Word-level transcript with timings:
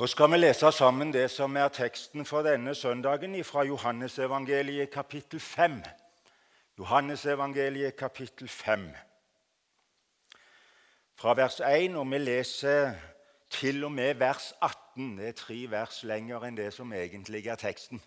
Nå 0.00 0.06
skal 0.06 0.30
vi 0.32 0.36
lese 0.38 0.70
sammen 0.72 1.10
det 1.12 1.26
som 1.28 1.56
er 1.60 1.68
teksten 1.76 2.24
for 2.24 2.40
denne 2.40 2.72
søndagen 2.74 3.34
fra 3.44 3.66
Johannesevangeliet 3.68 4.88
kapittel 4.90 5.40
5. 5.40 5.82
Johannesevangeliet 6.78 7.96
kapittel 7.96 8.48
5. 8.48 8.86
Fra 11.20 11.34
vers 11.34 11.60
1, 11.60 11.96
og 12.00 12.10
vi 12.10 12.18
leser 12.18 12.94
til 13.50 13.84
og 13.84 13.92
med 13.92 14.14
vers 14.14 14.54
18. 14.62 15.18
Det 15.18 15.28
er 15.28 15.36
tre 15.36 15.60
vers 15.70 16.02
lenger 16.02 16.48
enn 16.48 16.56
det 16.56 16.72
som 16.72 16.92
egentlig 16.96 17.46
er 17.46 17.60
teksten. 17.60 18.00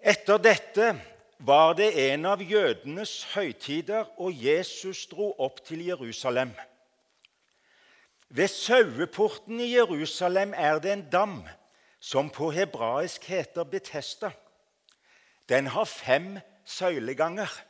Etter 0.00 0.40
dette 0.40 0.94
var 1.38 1.76
det 1.76 1.92
en 2.10 2.32
av 2.32 2.40
jødenes 2.40 3.34
høytider, 3.36 4.08
og 4.16 4.32
Jesus 4.32 5.04
dro 5.12 5.34
opp 5.36 5.66
til 5.68 5.84
Jerusalem. 5.84 6.56
Ved 8.34 8.48
saueporten 8.48 9.60
i 9.60 9.76
Jerusalem 9.76 10.54
er 10.56 10.78
det 10.82 10.92
en 10.92 11.04
dam 11.10 11.36
som 12.00 12.30
på 12.30 12.50
hebraisk 12.50 13.24
heter 13.30 13.62
Betesta. 13.64 14.30
Den 15.48 15.66
har 15.66 15.84
fem 15.84 16.38
søyleganger. 16.64 17.62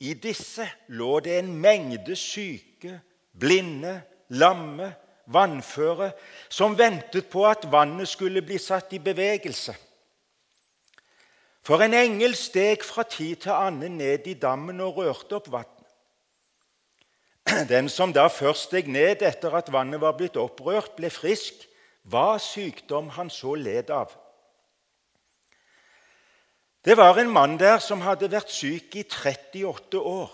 I 0.00 0.12
disse 0.14 0.68
lå 0.88 1.20
det 1.20 1.38
en 1.38 1.54
mengde 1.56 2.16
syke, 2.16 3.00
blinde, 3.40 4.02
lamme, 4.28 4.94
vannføre, 5.26 6.10
som 6.48 6.76
ventet 6.78 7.30
på 7.32 7.46
at 7.46 7.64
vannet 7.72 8.08
skulle 8.08 8.42
bli 8.42 8.58
satt 8.58 8.92
i 8.92 9.00
bevegelse. 9.00 9.72
For 11.64 11.80
en 11.80 11.96
engel 11.96 12.36
steg 12.36 12.84
fra 12.84 13.08
tid 13.08 13.36
til 13.46 13.56
annen 13.56 13.96
ned 13.98 14.28
i 14.28 14.36
dammen 14.36 14.80
og 14.84 15.00
rørte 15.00 15.40
opp 15.40 15.50
vann. 15.52 15.77
Den 17.68 17.88
som 17.88 18.12
da 18.12 18.26
først 18.28 18.68
steg 18.68 18.88
ned 18.92 19.22
etter 19.24 19.54
at 19.56 19.72
vannet 19.72 20.00
var 20.00 20.16
blitt 20.18 20.36
opprørt, 20.36 20.94
ble 20.96 21.10
frisk, 21.10 21.64
hva 22.08 22.38
sykdom 22.40 23.10
han 23.16 23.30
så 23.32 23.54
led 23.56 23.90
av. 23.92 24.12
Det 26.84 26.96
var 26.96 27.18
en 27.20 27.30
mann 27.32 27.58
der 27.60 27.80
som 27.84 28.00
hadde 28.04 28.30
vært 28.32 28.52
syk 28.52 28.96
i 28.96 29.04
38 29.04 30.00
år. 30.00 30.30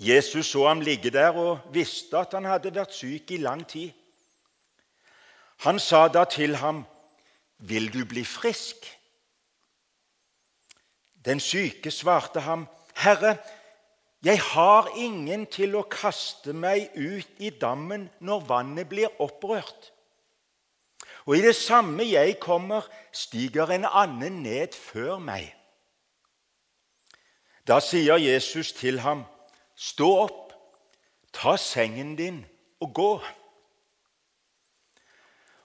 Jesus 0.00 0.46
så 0.50 0.66
ham 0.68 0.80
ligge 0.80 1.10
der 1.10 1.36
og 1.38 1.66
visste 1.74 2.18
at 2.18 2.32
han 2.34 2.48
hadde 2.48 2.72
vært 2.74 2.94
syk 2.96 3.30
i 3.34 3.40
lang 3.42 3.66
tid. 3.68 3.92
Han 5.64 5.78
sa 5.78 6.08
da 6.08 6.24
til 6.24 6.56
ham, 6.56 6.84
'Vil 7.58 7.92
du 7.92 8.04
bli 8.04 8.24
frisk?' 8.24 8.98
Den 11.24 11.40
syke 11.40 11.90
svarte 11.90 12.40
ham, 12.40 12.68
'Herre, 12.94 13.38
jeg 14.24 14.40
har 14.40 14.88
ingen 14.96 15.44
til 15.52 15.74
å 15.76 15.82
kaste 15.84 16.54
meg 16.56 16.94
ut 16.96 17.42
i 17.44 17.50
dammen 17.60 18.06
når 18.24 18.46
vannet 18.48 18.88
blir 18.88 19.12
opprørt. 19.20 19.90
Og 21.26 21.36
i 21.36 21.42
det 21.44 21.52
samme 21.56 22.06
jeg 22.08 22.38
kommer, 22.40 22.86
stiger 23.12 23.68
en 23.72 23.84
annen 23.84 24.42
ned 24.44 24.72
før 24.76 25.18
meg. 25.20 25.50
Da 27.68 27.80
sier 27.84 28.16
Jesus 28.20 28.72
til 28.72 29.00
ham, 29.04 29.24
Stå 29.76 30.06
opp, 30.22 30.52
ta 31.34 31.56
sengen 31.58 32.14
din 32.16 32.44
og 32.80 32.92
gå. 32.94 33.12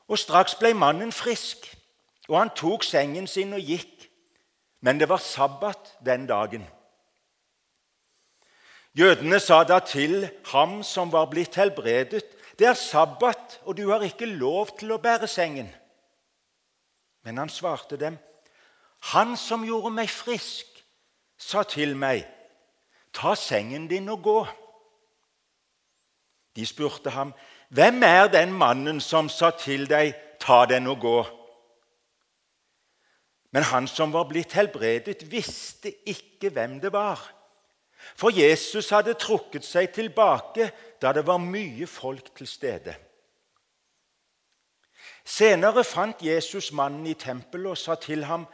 Og 0.09 0.17
Straks 0.17 0.55
ble 0.57 0.73
mannen 0.73 1.11
frisk, 1.13 1.67
og 2.27 2.39
han 2.39 2.51
tok 2.57 2.83
sengen 2.83 3.27
sin 3.27 3.53
og 3.53 3.61
gikk. 3.61 4.09
Men 4.81 4.99
det 4.99 5.09
var 5.11 5.21
sabbat 5.21 5.93
den 6.05 6.25
dagen. 6.27 6.65
Jødene 8.97 9.39
sa 9.39 9.63
da 9.63 9.79
til 9.79 10.29
ham 10.45 10.83
som 10.83 11.11
var 11.11 11.25
blitt 11.29 11.55
helbredet, 11.55 12.23
'Det 12.57 12.67
er 12.67 12.73
sabbat, 12.73 13.61
og 13.63 13.77
du 13.77 13.89
har 13.91 14.01
ikke 14.01 14.25
lov 14.25 14.77
til 14.79 14.91
å 14.91 14.97
bære 14.97 15.27
sengen.' 15.27 15.75
Men 17.23 17.37
han 17.37 17.49
svarte 17.49 17.97
dem, 17.97 18.17
'Han 18.99 19.37
som 19.37 19.63
gjorde 19.63 19.89
meg 19.89 20.09
frisk, 20.09 20.65
sa 21.37 21.63
til 21.63 21.95
meg:" 21.95 22.27
'Ta 23.13 23.35
sengen 23.35 23.87
din 23.87 24.09
og 24.09 24.23
gå.' 24.23 24.47
De 26.55 26.65
spurte 26.65 27.09
ham, 27.09 27.33
'Hvem 27.69 28.03
er 28.03 28.27
den 28.27 28.53
mannen 28.53 29.01
som 29.01 29.29
sa 29.29 29.49
til 29.49 29.89
deg:" 29.89 30.15
'Ta 30.39 30.65
den 30.65 30.87
og 30.87 30.97
gå'? 30.97 31.39
Men 33.51 33.63
han 33.63 33.87
som 33.87 34.13
var 34.13 34.23
blitt 34.23 34.53
helbredet, 34.53 35.31
visste 35.31 35.93
ikke 36.05 36.49
hvem 36.49 36.79
det 36.81 36.93
var. 36.93 37.38
For 38.15 38.31
Jesus 38.31 38.89
hadde 38.89 39.17
trukket 39.19 39.65
seg 39.67 39.91
tilbake 39.95 40.71
da 41.01 41.13
det 41.15 41.25
var 41.27 41.39
mye 41.43 41.87
folk 41.87 42.31
til 42.37 42.47
stede. 42.47 42.95
Senere 45.25 45.83
fant 45.83 46.23
Jesus 46.25 46.71
mannen 46.71 47.05
i 47.07 47.13
tempelet 47.13 47.75
og 47.75 47.77
sa 47.77 47.95
til 47.95 48.23
ham, 48.23 48.47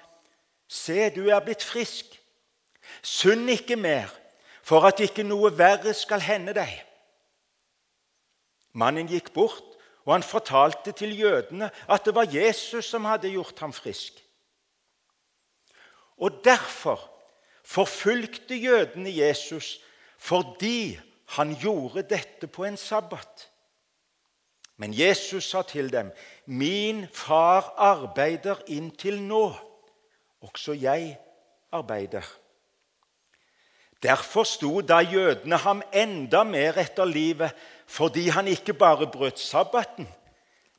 'Se, 0.68 1.10
du 1.10 1.30
er 1.30 1.40
blitt 1.40 1.64
frisk. 1.64 2.06
Synd 3.02 3.50
ikke 3.50 3.76
mer, 3.76 4.10
for 4.64 4.82
at 4.86 5.00
ikke 5.00 5.24
noe 5.24 5.58
verre 5.58 5.94
skal 5.94 6.20
hende 6.20 6.54
deg.' 6.54 6.84
Mannen 8.74 9.08
gikk 9.08 9.34
bort, 9.34 9.64
og 10.06 10.14
han 10.14 10.24
fortalte 10.24 10.92
til 10.92 11.20
jødene 11.20 11.72
at 11.90 12.06
det 12.06 12.16
var 12.16 12.34
Jesus 12.34 12.86
som 12.86 13.06
hadde 13.06 13.32
gjort 13.32 13.60
ham 13.60 13.74
frisk. 13.74 14.26
Og 16.18 16.42
derfor 16.44 17.15
forfulgte 17.66 18.56
jødene 18.56 19.18
Jesus 19.18 19.80
fordi 20.18 21.00
han 21.36 21.56
gjorde 21.62 22.06
dette 22.10 22.48
på 22.48 22.64
en 22.66 22.78
sabbat. 22.78 23.50
Men 24.78 24.94
Jesus 24.94 25.50
sa 25.50 25.62
til 25.62 25.92
dem, 25.92 26.12
'Min 26.46 27.08
far 27.14 27.74
arbeider 27.78 28.56
inntil 28.68 29.22
nå. 29.22 29.54
Også 30.42 30.74
jeg 30.74 31.18
arbeider.' 31.72 32.38
Derfor 34.04 34.44
sto 34.44 34.82
da 34.82 34.98
jødene 34.98 35.58
ham 35.58 35.82
enda 35.94 36.44
mer 36.44 36.78
etter 36.78 37.06
livet, 37.06 37.52
fordi 37.88 38.28
han 38.28 38.48
ikke 38.48 38.74
bare 38.74 39.08
brøt 39.12 39.40
sabbaten, 39.40 40.08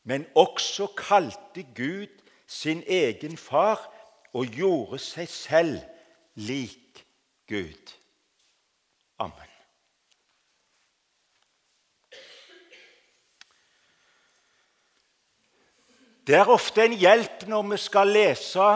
men 0.04 0.26
også 0.34 0.86
kalte 0.86 1.62
Gud 1.76 2.06
sin 2.46 2.82
egen 2.86 3.36
far 3.36 3.92
og 4.32 4.46
gjorde 4.46 4.98
seg 4.98 5.28
selv 5.28 5.80
lik 6.36 7.06
Gud. 7.48 7.92
Amen. 9.18 9.52
Det 16.26 16.34
er 16.34 16.50
ofte 16.50 16.82
en 16.84 16.96
hjelp 16.98 17.46
når 17.46 17.68
vi 17.70 17.78
skal 17.78 18.10
lese 18.10 18.70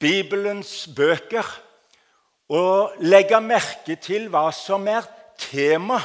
Bibelens 0.00 0.74
bøker, 0.96 1.46
å 2.50 2.62
legge 3.00 3.38
merke 3.44 3.96
til 4.00 4.28
hva 4.32 4.48
som 4.52 4.88
er 4.90 5.06
tema, 5.38 6.00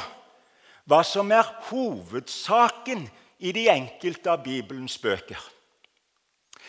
hva 0.86 1.02
som 1.04 1.32
er 1.34 1.48
hovedsaken 1.68 3.04
i 3.44 3.52
de 3.52 3.66
enkelte 3.72 4.32
av 4.32 4.44
Bibelens 4.44 4.96
bøker. 5.02 5.40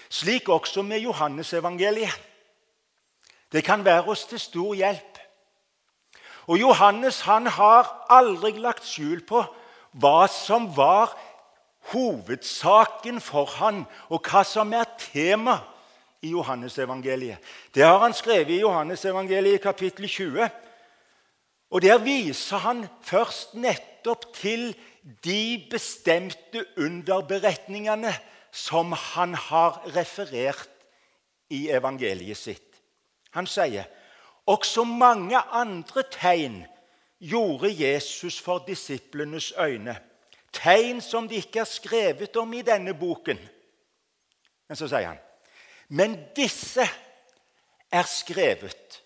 Slik 0.10 0.50
også 0.50 0.84
med 0.88 1.04
Johannesevangeliet. 1.04 2.27
Det 3.52 3.63
kan 3.63 3.85
være 3.85 4.09
oss 4.12 4.25
til 4.28 4.40
stor 4.40 4.74
hjelp. 4.75 5.19
Og 6.47 6.59
Johannes 6.59 7.22
han 7.28 7.47
har 7.47 7.90
aldri 8.09 8.53
lagt 8.59 8.85
skjul 8.88 9.24
på 9.28 9.44
hva 9.97 10.28
som 10.31 10.69
var 10.75 11.16
hovedsaken 11.91 13.19
for 13.24 13.50
han, 13.59 13.86
og 14.12 14.28
hva 14.28 14.44
som 14.47 14.74
er 14.75 14.88
tema 15.00 15.57
i 16.24 16.31
Johannesevangeliet. 16.34 17.40
Det 17.75 17.84
har 17.86 18.00
han 18.03 18.16
skrevet 18.16 18.52
i 18.52 18.62
Johannesevangeliet 18.62 19.63
kapittel 19.63 20.07
20. 20.07 20.50
Og 21.72 21.81
Der 21.81 21.97
viser 22.00 22.57
han 22.63 22.88
først 23.03 23.56
nettopp 23.56 24.34
til 24.36 24.75
de 25.24 25.68
bestemte 25.72 26.66
underberetningene 26.77 28.13
som 28.51 28.92
han 28.92 29.36
har 29.36 29.83
referert 29.95 30.69
i 31.50 31.68
evangeliet 31.72 32.38
sitt. 32.38 32.67
Han 33.38 33.48
sier 33.48 33.86
også 34.50 34.84
mange 34.88 35.38
andre 35.38 36.04
tegn 36.12 36.63
gjorde 37.22 37.69
Jesus 37.72 38.39
for 38.42 38.63
disiplenes 38.68 39.51
øyne. 39.60 39.98
Tegn 40.54 41.01
som 41.01 41.28
det 41.30 41.44
ikke 41.44 41.62
er 41.62 41.69
skrevet 41.69 42.36
om 42.38 42.54
i 42.54 42.66
denne 42.66 42.94
boken. 42.98 43.39
Men 44.68 44.80
så 44.80 44.89
sier 44.89 45.13
han 45.13 45.24
men 45.88 46.18
disse 46.36 46.84
er 47.92 48.07
skrevet 48.12 49.04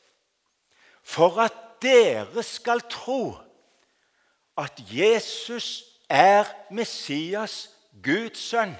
for 1.03 1.37
at 1.43 1.53
dere 1.81 2.43
skal 2.45 2.81
tro 2.89 3.35
at 4.57 4.81
Jesus 4.89 5.83
er 6.09 6.45
Messias, 6.71 7.69
Guds 8.03 8.39
sønn, 8.39 8.73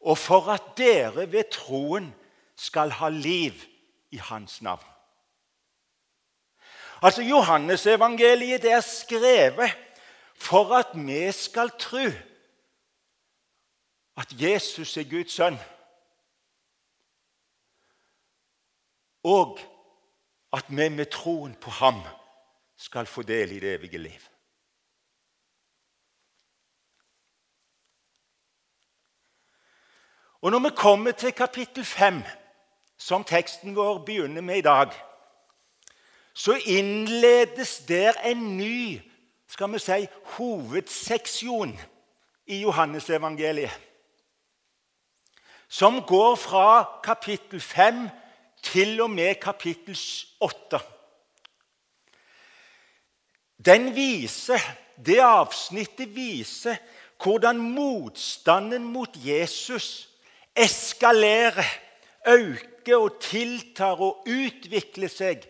og 0.00 0.18
for 0.18 0.50
at 0.50 0.74
dere 0.78 1.26
ved 1.32 1.50
troen 1.54 2.12
skal 2.56 2.90
ha 2.98 3.08
liv 3.08 3.54
i 4.10 4.16
hans 4.16 4.62
navn. 4.62 4.84
Altså, 7.02 7.22
Johannesevangeliet 7.22 8.64
er 8.64 8.80
skrevet 8.80 9.76
for 10.34 10.74
at 10.74 10.86
vi 10.94 11.32
skal 11.32 11.70
tro 11.78 12.08
at 14.16 14.32
Jesus 14.40 14.96
er 14.96 15.04
Guds 15.10 15.32
sønn, 15.32 15.58
og 19.22 19.58
at 20.52 20.64
vi 20.68 20.88
med 20.88 21.10
troen 21.12 21.54
på 21.54 21.70
ham 21.70 22.00
skal 22.76 23.06
få 23.06 23.22
del 23.22 23.52
i 23.52 23.60
det 23.60 23.74
evige 23.74 23.98
liv. 23.98 24.20
Og 30.40 30.50
Når 30.50 30.58
vi 30.58 30.76
kommer 30.76 31.12
til 31.12 31.32
kapittel 31.32 31.84
5, 31.84 32.22
som 32.98 33.24
teksten 33.24 33.76
vår 33.76 33.98
begynner 34.04 34.40
med 34.40 34.58
i 34.58 34.66
dag, 34.66 34.94
så 36.34 36.58
innledes 36.66 37.78
der 37.88 38.12
en 38.24 38.56
ny 38.56 39.00
skal 39.48 39.72
vi 39.72 39.78
si, 39.80 40.06
hovedseksjon 40.36 41.76
i 42.46 42.60
Johannesevangeliet. 42.60 43.72
Som 45.68 46.02
går 46.02 46.36
fra 46.36 47.00
kapittel 47.04 47.60
5 47.60 48.08
til 48.62 49.00
og 49.00 49.10
med 49.10 49.34
kapittel 49.42 49.98
8. 50.40 50.80
Den 53.66 53.94
viser, 53.94 54.60
Det 55.06 55.18
avsnittet 55.20 56.14
viser 56.16 56.76
hvordan 57.22 57.58
motstanden 57.58 58.84
mot 58.84 59.10
Jesus 59.24 60.08
eskalerer, 60.56 61.64
øker 62.26 62.96
og 62.96 63.20
tiltar 63.22 64.00
og 64.02 64.26
utvikler 64.28 65.10
seg 65.10 65.46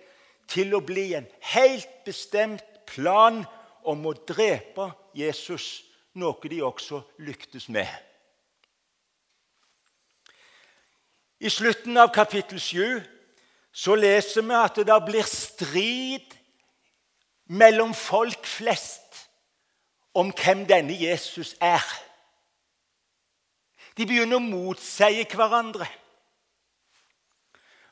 til 0.49 0.75
å 0.77 0.83
bli 0.85 1.13
en 1.19 1.27
helt 1.53 1.91
bestemt 2.07 2.65
plan 2.87 3.43
om 3.87 4.07
å 4.07 4.15
drepe 4.29 4.91
Jesus, 5.17 5.85
noe 6.17 6.51
de 6.51 6.63
også 6.65 7.03
lyktes 7.23 7.69
med. 7.73 7.89
I 11.41 11.51
slutten 11.53 11.99
av 12.01 12.13
kapittel 12.15 12.61
7 12.61 13.03
så 13.77 13.95
leser 13.99 14.47
vi 14.47 14.57
at 14.57 14.79
det 14.89 14.97
blir 15.05 15.27
strid 15.29 16.33
mellom 17.53 17.93
folk 17.95 18.49
flest 18.49 19.27
om 20.17 20.33
hvem 20.33 20.65
denne 20.69 20.97
Jesus 20.97 21.53
er. 21.61 21.85
De 23.97 24.07
begynner 24.09 24.41
å 24.41 24.45
motseie 24.45 25.27
hverandre. 25.29 25.87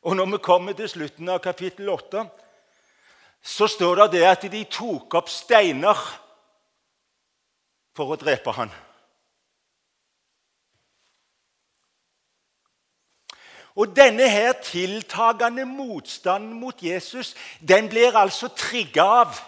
Og 0.05 0.17
når 0.17 0.35
vi 0.35 0.43
kommer 0.45 0.77
til 0.77 0.89
slutten 0.89 1.29
av 1.33 1.41
kapittel 1.41 1.89
8, 1.89 2.25
så 3.45 3.69
står 3.69 4.03
det 4.03 4.11
det 4.19 4.25
at 4.29 4.47
de 4.53 4.65
tok 4.69 5.15
opp 5.17 5.31
steiner 5.33 6.01
for 7.97 8.13
å 8.13 8.19
drepe 8.21 8.53
han. 8.57 8.73
Og 13.75 13.91
denne 13.97 14.29
her 14.31 14.53
tiltagende 14.63 15.65
motstanden 15.67 16.55
mot 16.61 16.83
Jesus 16.83 17.33
den 17.59 17.89
blir 17.91 18.15
altså 18.17 18.53
trigga 18.55 19.07
av 19.25 19.41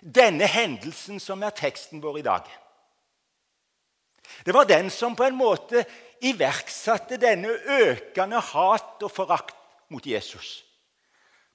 denne 0.00 0.48
hendelsen 0.50 1.20
som 1.22 1.44
er 1.46 1.54
teksten 1.54 2.02
vår 2.02 2.18
i 2.20 2.24
dag. 2.26 2.48
Det 4.44 4.54
var 4.56 4.66
den 4.66 4.90
som 4.90 5.14
på 5.16 5.28
en 5.28 5.36
måte 5.38 5.84
iverksatte 6.24 7.20
denne 7.20 7.52
økende 7.78 8.40
hat 8.40 9.04
og 9.04 9.12
forakt 9.12 9.54
mot 9.88 10.06
Jesus. 10.06 10.64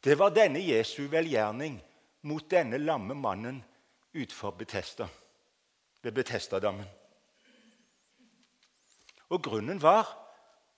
Det 0.04 0.20
var 0.20 0.30
denne 0.30 0.60
Jesu 0.60 1.08
velgjerning 1.12 1.80
mot 2.22 2.52
denne 2.52 2.78
lamme 2.78 3.14
mannen 3.14 3.64
utenfor 4.14 4.52
Betesta, 4.52 5.08
ved 6.02 6.12
Betestadammen. 6.12 6.88
Og 9.30 9.44
grunnen 9.44 9.82
var 9.82 10.08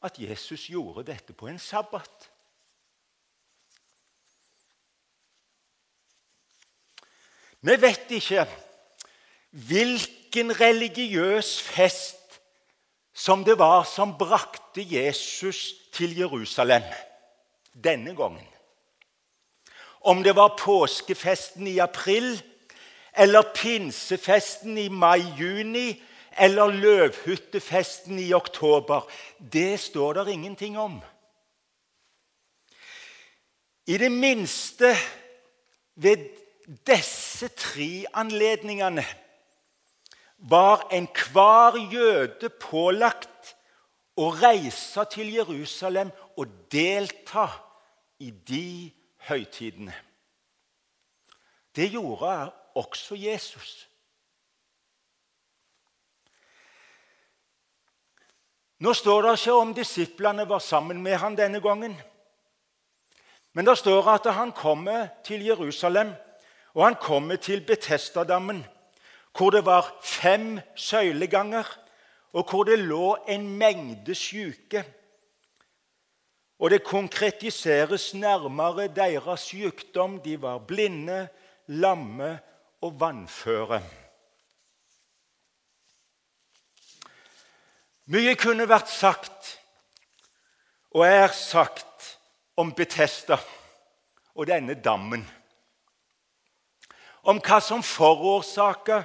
at 0.03 0.19
Jesus 0.19 0.67
gjorde 0.69 1.05
dette 1.11 1.33
på 1.33 1.47
en 1.47 1.59
sabbat. 1.59 2.29
Vi 7.61 7.77
vet 7.81 8.11
ikke 8.11 8.47
hvilken 9.51 10.49
religiøs 10.59 11.61
fest 11.61 12.17
som 13.13 13.45
det 13.45 13.59
var 13.59 13.83
som 13.85 14.15
brakte 14.17 14.81
Jesus 14.81 15.73
til 15.93 16.17
Jerusalem 16.17 16.83
denne 17.73 18.15
gangen. 18.15 18.47
Om 20.01 20.23
det 20.23 20.35
var 20.35 20.57
påskefesten 20.57 21.67
i 21.67 21.79
april, 21.79 22.41
eller 23.13 23.43
pinsefesten 23.55 24.77
i 24.77 24.89
mai-juni, 24.89 26.01
eller 26.37 26.71
løvhyttefesten 26.71 28.19
i 28.19 28.33
oktober, 28.33 29.01
det 29.53 29.79
står 29.79 30.13
det 30.13 30.31
ingenting 30.31 30.79
om. 30.79 31.01
I 33.87 33.97
det 33.97 34.11
minste 34.11 34.95
ved 35.95 36.29
disse 36.87 37.47
tre 37.47 38.05
anledningene 38.13 39.05
var 40.37 40.87
enhver 40.93 41.77
jøde 41.91 42.49
pålagt 42.49 43.55
å 44.17 44.29
reise 44.33 45.03
til 45.11 45.33
Jerusalem 45.33 46.11
og 46.41 46.49
delta 46.71 47.45
i 48.19 48.31
de 48.31 48.91
høytidene. 49.27 49.93
Det 51.75 51.91
gjorde 51.93 52.51
også 52.75 53.15
Jesus. 53.15 53.87
Nå 58.81 58.93
står 58.97 59.21
det 59.21 59.33
ikke 59.37 59.53
om 59.61 59.73
disiplene 59.77 60.47
var 60.49 60.63
sammen 60.65 61.03
med 61.05 61.19
han 61.21 61.37
denne 61.37 61.61
gangen. 61.61 61.93
Men 63.53 63.67
det 63.67 63.77
står 63.77 64.07
at 64.09 64.33
han 64.33 64.51
kommer 64.51 65.07
til 65.23 65.43
Jerusalem, 65.45 66.13
og 66.73 66.85
han 66.85 66.95
kommer 66.95 67.35
til 67.35 67.61
Betestadammen, 67.67 68.63
hvor 69.37 69.49
det 69.49 69.65
var 69.65 69.99
fem 70.03 70.59
søyleganger, 70.75 71.67
og 72.33 72.49
hvor 72.49 72.63
det 72.63 72.79
lå 72.79 73.17
en 73.29 73.49
mengde 73.57 74.15
syke. 74.15 74.83
Og 76.61 76.69
det 76.69 76.83
konkretiseres 76.85 78.13
nærmere 78.13 78.87
deres 78.87 79.47
sykdom. 79.49 80.19
De 80.21 80.35
var 80.41 80.57
blinde, 80.57 81.27
lamme 81.67 82.39
og 82.81 82.99
vannføre. 82.99 83.81
Mye 88.11 88.35
kunne 88.37 88.67
vært 88.69 88.91
sagt 88.93 89.55
og 90.91 91.05
er 91.07 91.31
sagt 91.33 92.17
om 92.59 92.73
Betesta 92.75 93.37
og 94.35 94.49
denne 94.49 94.75
dammen. 94.75 95.23
Om 97.23 97.39
hva 97.41 97.61
som 97.63 97.81
forårsaka 97.85 99.03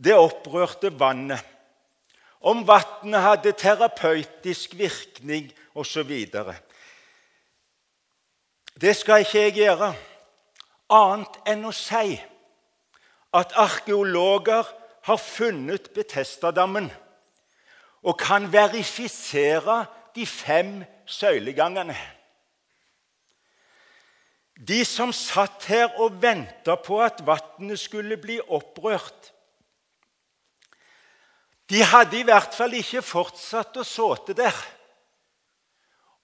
det 0.00 0.16
opprørte 0.16 0.92
vannet. 1.00 1.40
Om 2.40 2.62
vannet 2.68 3.24
hadde 3.26 3.52
terapeutisk 3.52 4.78
virkning 4.78 5.50
osv. 5.74 6.10
Det 8.80 8.96
skal 8.96 9.24
ikke 9.24 9.44
jeg 9.44 9.56
gjøre, 9.60 9.92
annet 10.90 11.40
enn 11.50 11.66
å 11.68 11.72
si 11.74 12.16
at 13.36 13.52
arkeologer 13.60 14.66
har 15.06 15.20
funnet 15.22 15.92
Betestadammen 15.94 16.90
og 18.00 18.16
kan 18.18 18.48
verifisere 18.52 19.84
de 20.16 20.24
fem 20.26 20.80
søylegangene. 21.06 21.96
De 24.60 24.82
som 24.84 25.12
satt 25.16 25.64
her 25.70 26.00
og 26.02 26.18
venta 26.20 26.76
på 26.80 26.98
at 27.00 27.22
vannet 27.24 27.80
skulle 27.80 28.18
bli 28.20 28.40
opprørt, 28.40 29.30
de 31.70 31.84
hadde 31.86 32.18
i 32.18 32.26
hvert 32.26 32.54
fall 32.56 32.74
ikke 32.74 33.04
fortsatt 33.04 33.78
å 33.78 33.86
såte 33.86 34.34
der 34.36 34.56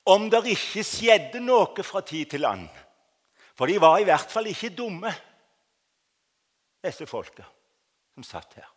om 0.06 0.28
det 0.30 0.42
ikke 0.54 0.84
skjedde 0.86 1.42
noe 1.42 1.84
fra 1.86 2.02
tid 2.06 2.30
til 2.36 2.46
annen. 2.46 2.70
For 3.56 3.66
de 3.70 3.78
var 3.80 3.98
i 3.98 4.06
hvert 4.06 4.30
fall 4.30 4.46
ikke 4.50 4.74
dumme, 4.76 5.10
disse 6.84 7.06
folka 7.08 7.46
som 8.14 8.26
satt 8.26 8.58
her. 8.60 8.68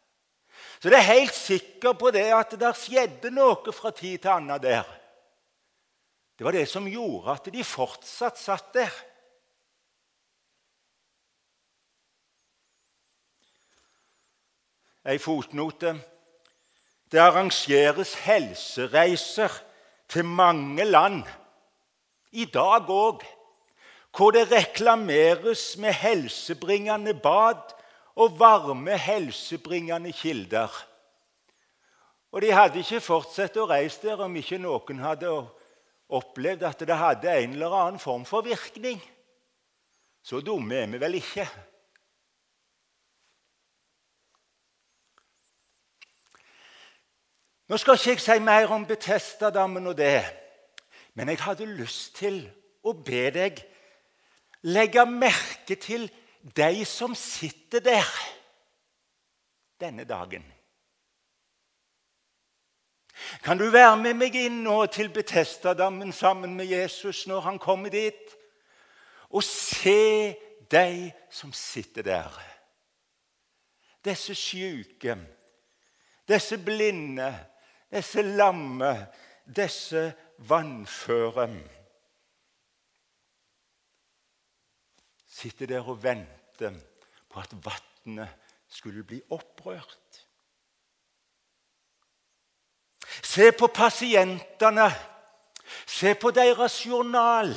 Så 0.79 0.89
det 0.89 0.97
er 0.97 1.11
helt 1.13 1.35
sikker 1.35 1.93
på 1.99 2.11
det 2.15 2.25
at 2.35 2.55
det 2.59 2.71
skjedde 2.79 3.31
noe 3.35 3.73
fra 3.75 3.91
tid 3.95 4.23
til 4.23 4.31
annen 4.33 4.61
der. 4.63 4.87
Det 6.39 6.47
var 6.47 6.55
det 6.55 6.65
som 6.71 6.87
gjorde 6.87 7.35
at 7.35 7.51
de 7.51 7.63
fortsatt 7.67 8.39
satt 8.39 8.73
der. 8.73 8.93
Ei 15.09 15.19
fotnote. 15.19 15.97
Det 17.09 17.19
arrangeres 17.19 18.13
helsereiser 18.23 19.51
til 20.09 20.25
mange 20.25 20.85
land, 20.85 21.23
i 22.31 22.45
dag 22.45 22.89
òg, 22.89 23.23
hvor 24.17 24.33
det 24.33 24.49
reklameres 24.51 25.77
med 25.77 25.93
helsebringende 25.93 27.13
bad 27.13 27.73
og 28.15 28.39
varme, 28.39 28.97
helsebringende 28.97 30.11
kilder. 30.11 30.69
Og 32.31 32.41
de 32.41 32.51
hadde 32.53 32.81
ikke 32.81 33.01
fortsatt 33.01 33.57
å 33.57 33.69
reise 33.69 34.03
der 34.03 34.21
om 34.25 34.35
ikke 34.37 34.59
noen 34.61 35.01
hadde 35.01 35.31
opplevd 36.09 36.65
at 36.65 36.83
det 36.85 36.97
hadde 36.97 37.33
en 37.43 37.55
eller 37.57 37.73
annen 37.73 38.01
form 38.01 38.25
for 38.25 38.45
virkning. 38.45 39.01
Så 40.21 40.41
dumme 40.45 40.77
er 40.77 40.89
vi 40.91 41.01
vel 41.01 41.17
ikke. 41.17 41.45
Nå 47.69 47.77
skal 47.77 47.99
ikke 47.99 48.15
jeg 48.15 48.21
si 48.21 48.39
mer 48.41 48.71
om 48.73 48.85
Betestadammen 48.85 49.87
og 49.87 49.97
det, 49.97 50.23
men 51.13 51.29
jeg 51.29 51.41
hadde 51.43 51.67
lyst 51.69 52.15
til 52.17 52.41
å 52.83 52.95
be 52.97 53.27
deg 53.35 53.59
legge 54.61 55.05
merke 55.05 55.75
til 55.75 56.09
de 56.57 56.85
som 56.85 57.15
sitter 57.15 57.79
der 57.79 58.07
denne 59.79 60.03
dagen. 60.03 60.43
Kan 63.43 63.57
du 63.59 63.69
være 63.71 63.97
med 63.99 64.15
meg 64.15 64.35
inn 64.35 64.61
nå 64.63 64.85
til 64.91 65.11
Betestadammen 65.11 66.11
sammen 66.15 66.55
med 66.55 66.71
Jesus 66.71 67.25
når 67.27 67.41
han 67.41 67.59
kommer 67.59 67.91
dit? 67.91 68.35
Og 69.29 69.43
se 69.43 70.35
de 70.71 71.11
som 71.29 71.53
sitter 71.53 72.03
der. 72.03 72.39
Disse 74.05 74.35
syke, 74.35 75.17
disse 76.27 76.57
blinde, 76.57 77.33
disse 77.91 78.21
lamme, 78.21 79.07
disse 79.55 80.13
vannføre. 80.37 81.49
Sitter 85.27 85.65
der 85.65 85.87
og 85.87 86.03
venter 86.03 86.73
på 87.29 87.39
at 87.39 87.53
vannet 87.65 88.29
skulle 88.67 89.03
bli 89.03 89.21
opprørt. 89.29 90.25
Se 93.23 93.51
på 93.51 93.67
pasientene. 93.67 94.89
Se 95.87 96.15
på 96.15 96.31
deres 96.31 96.85
journal. 96.85 97.53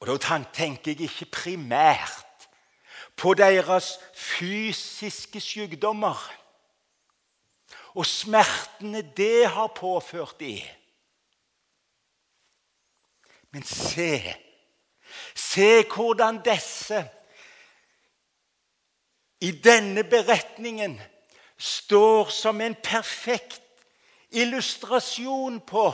Og 0.00 0.06
Da 0.06 0.38
tenker 0.52 0.92
jeg 0.92 1.00
ikke 1.00 1.30
primært 1.32 2.25
på 3.16 3.34
deres 3.34 3.96
fysiske 4.14 5.40
sykdommer 5.40 6.20
og 7.96 8.06
smertene 8.06 9.00
det 9.16 9.48
har 9.48 9.72
påført 9.76 10.40
dem. 10.40 10.60
Men 13.50 13.62
se, 13.64 14.20
se 15.34 15.84
hvordan 15.94 16.42
disse 16.44 17.00
i 19.40 19.50
denne 19.64 20.04
beretningen 20.04 20.98
står 21.56 22.28
som 22.28 22.60
en 22.60 22.76
perfekt 22.84 23.62
illustrasjon 24.30 25.60
på 25.64 25.86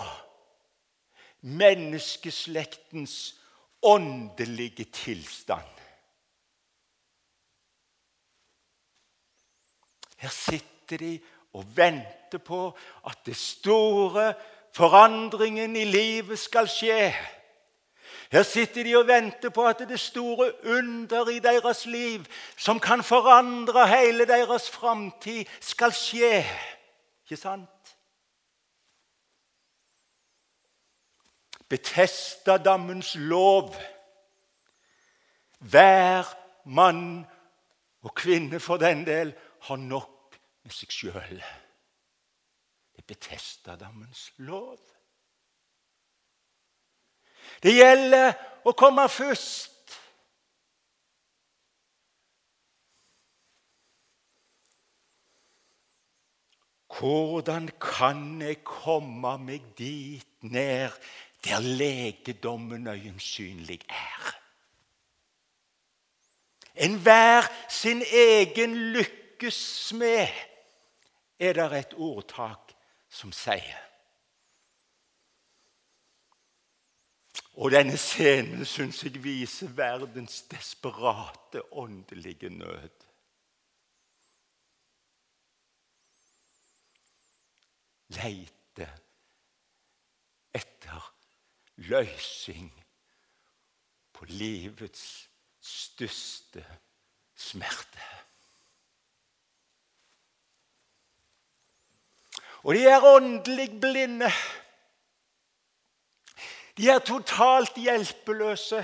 menneskeslektens 1.41 3.35
åndelige 3.83 4.85
tilstand. 4.85 5.82
Her 10.23 10.29
sitter 10.29 10.97
de 10.97 11.21
og 11.53 11.65
venter 11.77 12.39
på 12.39 12.77
at 13.07 13.19
det 13.27 13.37
store 13.37 14.35
forandringen 14.75 15.77
i 15.77 15.85
livet 15.85 16.39
skal 16.39 16.69
skje. 16.71 17.11
Her 18.33 18.43
sitter 18.43 18.85
de 18.87 18.95
og 18.97 19.07
venter 19.07 19.51
på 19.51 19.67
at 19.67 19.83
det 19.89 20.01
store 20.01 20.53
under 20.65 21.29
i 21.29 21.39
deres 21.39 21.87
liv, 21.87 22.25
som 22.57 22.81
kan 22.81 23.03
forandre 23.03 23.89
hele 23.89 24.25
deres 24.27 24.71
framtid, 24.71 25.45
skal 25.61 25.93
skje. 25.93 26.47
Ikke 27.25 27.37
sant? 27.37 27.97
Betestadammens 31.69 33.15
lov. 33.19 33.75
Hver 35.59 36.25
mann 36.65 37.27
og 38.03 38.15
kvinne 38.15 38.61
for 38.61 38.77
den 38.77 39.07
del 39.07 39.35
har 39.63 39.77
nok 39.77 40.39
med 40.63 40.75
seg 40.75 40.91
sjøl. 40.95 41.43
Det 42.93 43.03
er 43.03 43.07
Betestadammens 43.07 44.31
lov. 44.43 44.81
Det 47.63 47.75
gjelder 47.75 48.33
å 48.67 48.75
komme 48.79 49.07
først. 49.11 49.71
Hvordan 56.93 57.71
kan 57.83 58.43
jeg 58.43 58.61
komme 58.67 59.35
meg 59.43 59.65
dit 59.79 60.45
ned 60.45 60.93
der 61.43 61.65
legedommen 61.65 62.87
øyensynlig 62.87 63.81
er? 63.89 64.29
Enhver 66.83 67.49
sin 67.71 68.05
egen 68.07 68.77
lykkes 68.95 69.22
smed, 69.51 70.29
er 71.39 71.53
det 71.53 71.79
et 71.79 71.95
ordtak 71.99 72.75
som 73.11 73.33
sier. 73.35 73.81
Og 77.61 77.73
denne 77.75 77.99
scenen 78.01 78.65
syns 78.65 79.03
jeg 79.05 79.21
viser 79.25 79.73
verdens 79.77 80.43
desperate 80.49 81.61
åndelige 81.77 82.49
nød. 82.49 83.09
Leite 88.17 88.89
etter 90.55 91.13
løsning 91.77 92.73
på 94.13 94.25
livets 94.29 95.29
største 95.61 96.65
smerte. 97.37 98.09
Og 102.63 102.75
de 102.75 102.87
er 102.87 103.03
åndelig 103.03 103.69
blinde. 103.81 104.31
De 106.77 106.89
er 106.91 106.99
totalt 106.99 107.77
hjelpeløse. 107.77 108.83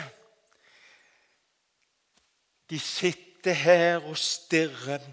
De 2.70 2.78
sitter 2.78 3.52
her 3.52 4.02
og 4.04 4.16
stirrer 4.18 5.04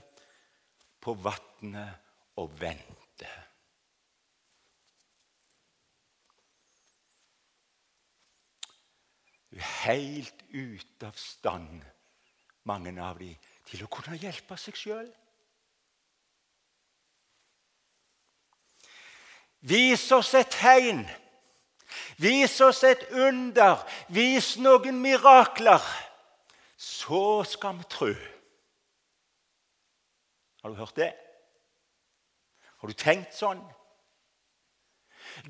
på 1.02 1.14
vannet 1.14 1.94
og 2.36 2.50
venter. 2.60 3.42
Helt 9.86 10.42
ute 10.52 11.08
av 11.08 11.16
stand, 11.16 11.84
mange 12.68 12.92
av 13.00 13.22
dem, 13.22 13.38
til 13.70 13.86
å 13.86 13.92
kunne 13.94 14.18
hjelpe 14.20 14.58
seg 14.60 14.76
sjøl. 14.76 15.08
Vis 19.66 20.12
oss 20.14 20.34
et 20.38 20.52
tegn 20.54 21.06
Vis 22.18 22.62
oss 22.62 22.84
et 22.84 23.04
under. 23.12 23.84
Vis 24.10 24.56
noen 24.58 25.00
mirakler. 25.04 25.84
Så 26.78 27.44
skal 27.48 27.78
vi 27.80 27.88
tro. 27.90 28.12
Har 30.62 30.70
du 30.70 30.76
hørt 30.76 30.96
det? 30.96 31.12
Har 32.80 32.88
du 32.88 32.94
tenkt 32.94 33.36
sånn? 33.36 33.62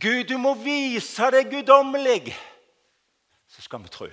Gud, 0.01 0.25
du 0.29 0.37
må 0.41 0.55
vise 0.57 1.27
deg 1.33 1.51
guddommelig, 1.51 2.33
så 3.47 3.61
skal 3.61 3.83
vi 3.83 3.91
tro. 3.93 4.07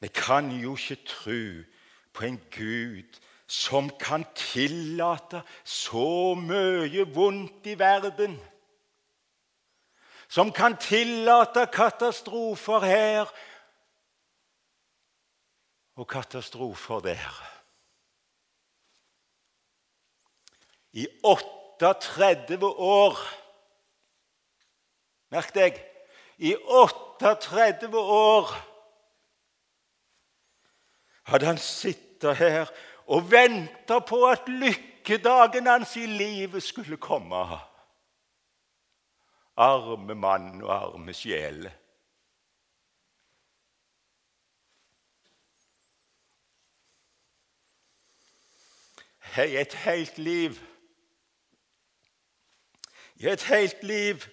Vi 0.00 0.08
kan 0.14 0.52
jo 0.54 0.76
ikke 0.78 1.00
tro 1.10 1.40
på 2.14 2.24
en 2.28 2.38
Gud 2.54 3.18
som 3.50 3.88
kan 3.98 4.22
tillate 4.38 5.42
så 5.66 6.36
mye 6.38 7.02
vondt 7.10 7.66
i 7.66 7.74
verden. 7.78 8.36
Som 10.30 10.52
kan 10.54 10.76
tillate 10.78 11.64
katastrofer 11.74 12.86
her 12.86 13.32
og 15.98 16.06
katastrofer 16.08 17.02
der. 17.02 17.34
I 20.92 21.08
38 21.22 22.62
år 22.66 23.18
Merk 25.30 25.52
deg 25.54 25.76
i 26.42 26.56
38 26.56 27.90
år 27.94 28.48
hadde 31.30 31.46
han 31.46 31.60
sittet 31.62 32.38
her 32.40 32.72
og 33.10 33.30
venta 33.30 33.98
på 33.98 34.22
at 34.28 34.48
lykkedagen 34.48 35.66
hans 35.66 35.96
i 35.96 36.06
livet 36.06 36.62
skulle 36.62 36.96
komme. 36.96 37.42
Arme 39.56 40.14
mann 40.14 40.62
og 40.62 40.74
arme 40.74 41.14
sjel. 41.14 41.66
I 49.36 49.56
et 49.60 49.74
helt 49.74 50.18
liv 50.18 50.58
I 53.14 53.28
et 53.30 53.42
helt 53.42 53.82
liv 53.82 54.24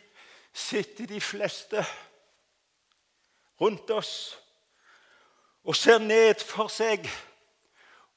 sitter 0.54 1.06
de 1.06 1.22
fleste 1.22 1.84
rundt 3.62 3.90
oss 3.92 4.40
og 5.64 5.76
ser 5.76 6.00
ned 6.00 6.42
for 6.42 6.72
seg 6.72 7.06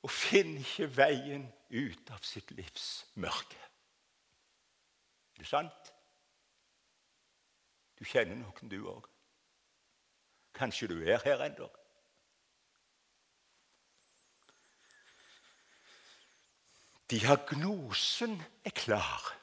og 0.02 0.10
finner 0.10 0.64
ikke 0.64 0.96
veien 0.96 1.44
ut 1.70 2.10
av 2.14 2.22
sitt 2.24 2.50
livs 2.56 3.06
mørke. 3.20 3.58
Er 5.36 5.42
det 5.42 5.48
sant? 5.48 5.92
Du 8.00 8.04
kjenner 8.08 8.36
noen, 8.40 8.68
du 8.72 8.80
òg. 8.88 9.04
Kanskje 10.56 10.88
du 10.90 10.98
er 11.04 11.20
her 11.24 11.40
ennå. 11.44 11.68
Diagnosen 17.10 18.42
er 18.64 18.70
klar. 18.70 19.36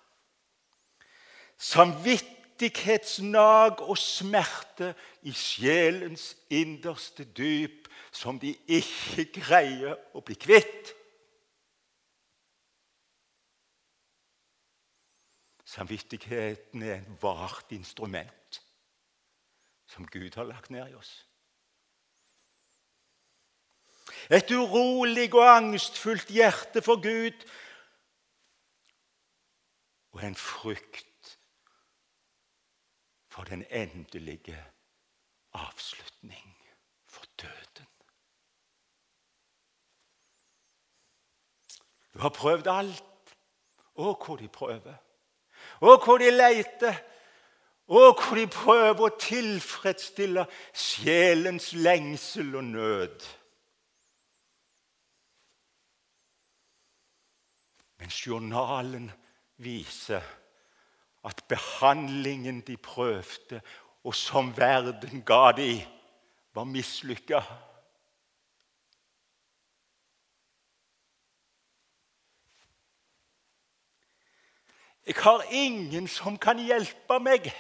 Samvittighetsnag 1.57 3.81
og 3.83 3.97
smerte 3.99 4.95
i 5.27 5.33
sjelens 5.35 6.35
innerste 6.53 7.23
dyp 7.37 7.76
som 8.11 8.39
de 8.39 8.53
ikke 8.67 9.27
greier 9.39 9.97
å 10.15 10.23
bli 10.25 10.37
kvitt. 10.39 10.93
Samvittigheten 15.67 16.83
er 16.83 17.01
en 17.01 17.17
vart 17.21 17.71
instrument 17.75 18.61
som 19.87 20.07
Gud 20.07 20.35
har 20.35 20.47
lagt 20.47 20.71
ned 20.73 20.89
i 20.89 20.97
oss. 20.97 21.13
Et 24.31 24.51
urolig 24.51 25.29
og 25.33 25.45
angstfullt 25.45 26.31
hjerte 26.33 26.81
for 26.83 26.99
Gud 27.03 27.45
og 30.17 30.23
en 30.23 30.35
frykt 30.35 31.37
for 33.31 33.47
den 33.47 33.63
endelige 33.69 34.57
avslutning 35.53 36.56
døden. 37.41 37.87
Du 42.13 42.19
har 42.19 42.33
prøvd 42.33 42.67
alt. 42.67 43.03
Å, 43.97 44.13
hvor 44.13 44.37
de 44.37 44.47
prøver. 44.49 44.97
Å, 45.81 45.97
hvor 46.01 46.21
de 46.21 46.29
leter. 46.33 46.97
Å, 47.87 48.01
hvor 48.13 48.37
de 48.37 48.45
prøver 48.51 49.03
å 49.05 49.17
tilfredsstille 49.21 50.45
sjelens 50.73 51.71
lengsel 51.73 52.55
og 52.59 52.65
nød. 52.71 53.27
Mens 57.97 58.19
journalen 58.27 59.09
viser 59.61 60.25
at 61.25 61.43
behandlingen 61.49 62.61
de 62.67 62.77
prøvde, 62.77 63.61
og 64.03 64.15
som 64.15 64.53
verden 64.57 65.23
ga 65.25 65.51
dem, 65.57 65.81
var 66.57 66.63
mislykka. 66.63 67.41
Jeg 75.05 75.15
har 75.15 75.43
ingen 75.51 76.07
som 76.07 76.37
kan 76.37 76.57
hjelpe 76.57 77.19
meg. 77.21 77.51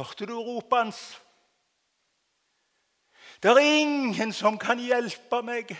Hørte 0.00 0.26
du 0.26 0.32
ropet 0.38 0.78
hans? 0.78 1.02
Det 3.42 3.52
er 3.52 3.60
ingen 3.60 4.32
som 4.32 4.56
kan 4.58 4.80
hjelpe 4.80 5.42
meg. 5.44 5.76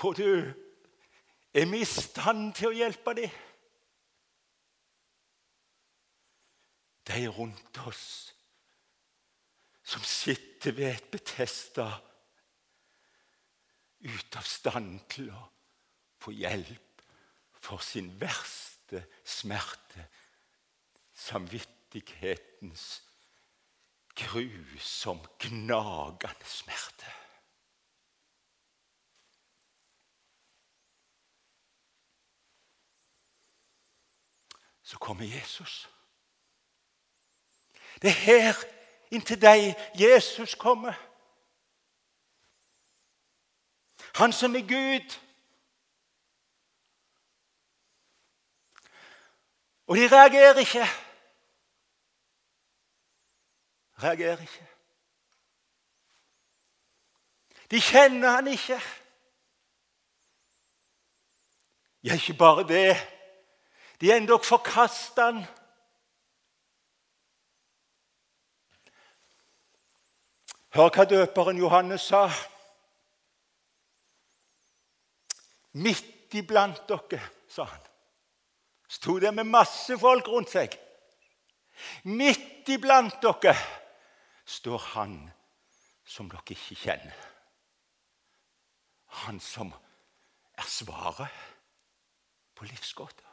Og 0.00 0.16
du 0.16 0.32
er 1.52 1.78
i 1.82 1.84
stand 1.84 2.54
til 2.56 2.72
å 2.72 2.76
hjelpe 2.80 3.18
dem? 3.20 3.40
De 7.08 7.28
rundt 7.28 7.78
oss 7.86 8.34
som 9.82 10.02
sitter 10.02 10.72
ved 10.76 10.90
et 10.92 11.10
Betesta 11.10 11.88
ute 14.00 14.38
av 14.38 14.46
stand 14.46 15.00
til 15.12 15.30
å 15.34 15.40
få 16.20 16.32
hjelp 16.36 17.02
for 17.60 17.82
sin 17.84 18.12
verste 18.20 19.02
smerte, 19.24 20.06
samvittighetens 21.12 22.86
grusom, 24.20 25.24
gnagende 25.40 26.48
smerte. 26.48 27.16
så 34.90 34.98
kommer 34.98 35.24
Jesus. 35.24 35.88
Det 38.02 38.10
er 38.10 38.24
her 38.24 38.54
inntil 39.10 39.40
deg 39.42 39.76
Jesus 39.94 40.54
kommer. 40.54 40.94
Han 44.14 44.32
som 44.32 44.56
er 44.56 44.60
Gud. 44.60 45.18
Og 49.86 49.96
de 49.96 50.08
reagerer 50.08 50.58
ikke. 50.58 50.86
Reagerer 54.02 54.40
ikke. 54.40 54.66
De 57.70 57.80
kjenner 57.80 58.30
han 58.30 58.46
ikke. 58.46 58.80
Ja, 62.02 62.14
ikke 62.14 62.34
bare 62.34 62.68
det. 62.68 62.96
De 64.00 64.16
endog 64.16 64.44
forkaster 64.44 65.32
han. 65.32 65.59
Hør 70.70 70.90
hva 70.94 71.04
døperen 71.08 71.58
Johannes 71.58 72.04
sa. 72.12 72.28
Midt 75.82 76.34
iblant 76.38 76.82
dere, 76.88 77.22
sa 77.50 77.66
han. 77.66 77.86
Sto 78.90 79.18
det 79.22 79.32
med 79.34 79.50
masse 79.50 79.98
folk 79.98 80.28
rundt 80.30 80.50
seg. 80.50 80.74
Midt 82.10 82.68
iblant 82.70 83.18
dere 83.22 83.54
står 84.46 84.82
han 84.94 85.16
som 86.06 86.30
dere 86.30 86.54
ikke 86.54 86.78
kjenner. 86.84 87.26
Han 89.26 89.40
som 89.42 89.72
er 90.54 90.68
svaret 90.70 91.42
på 92.54 92.66
livsgåta. 92.66 93.26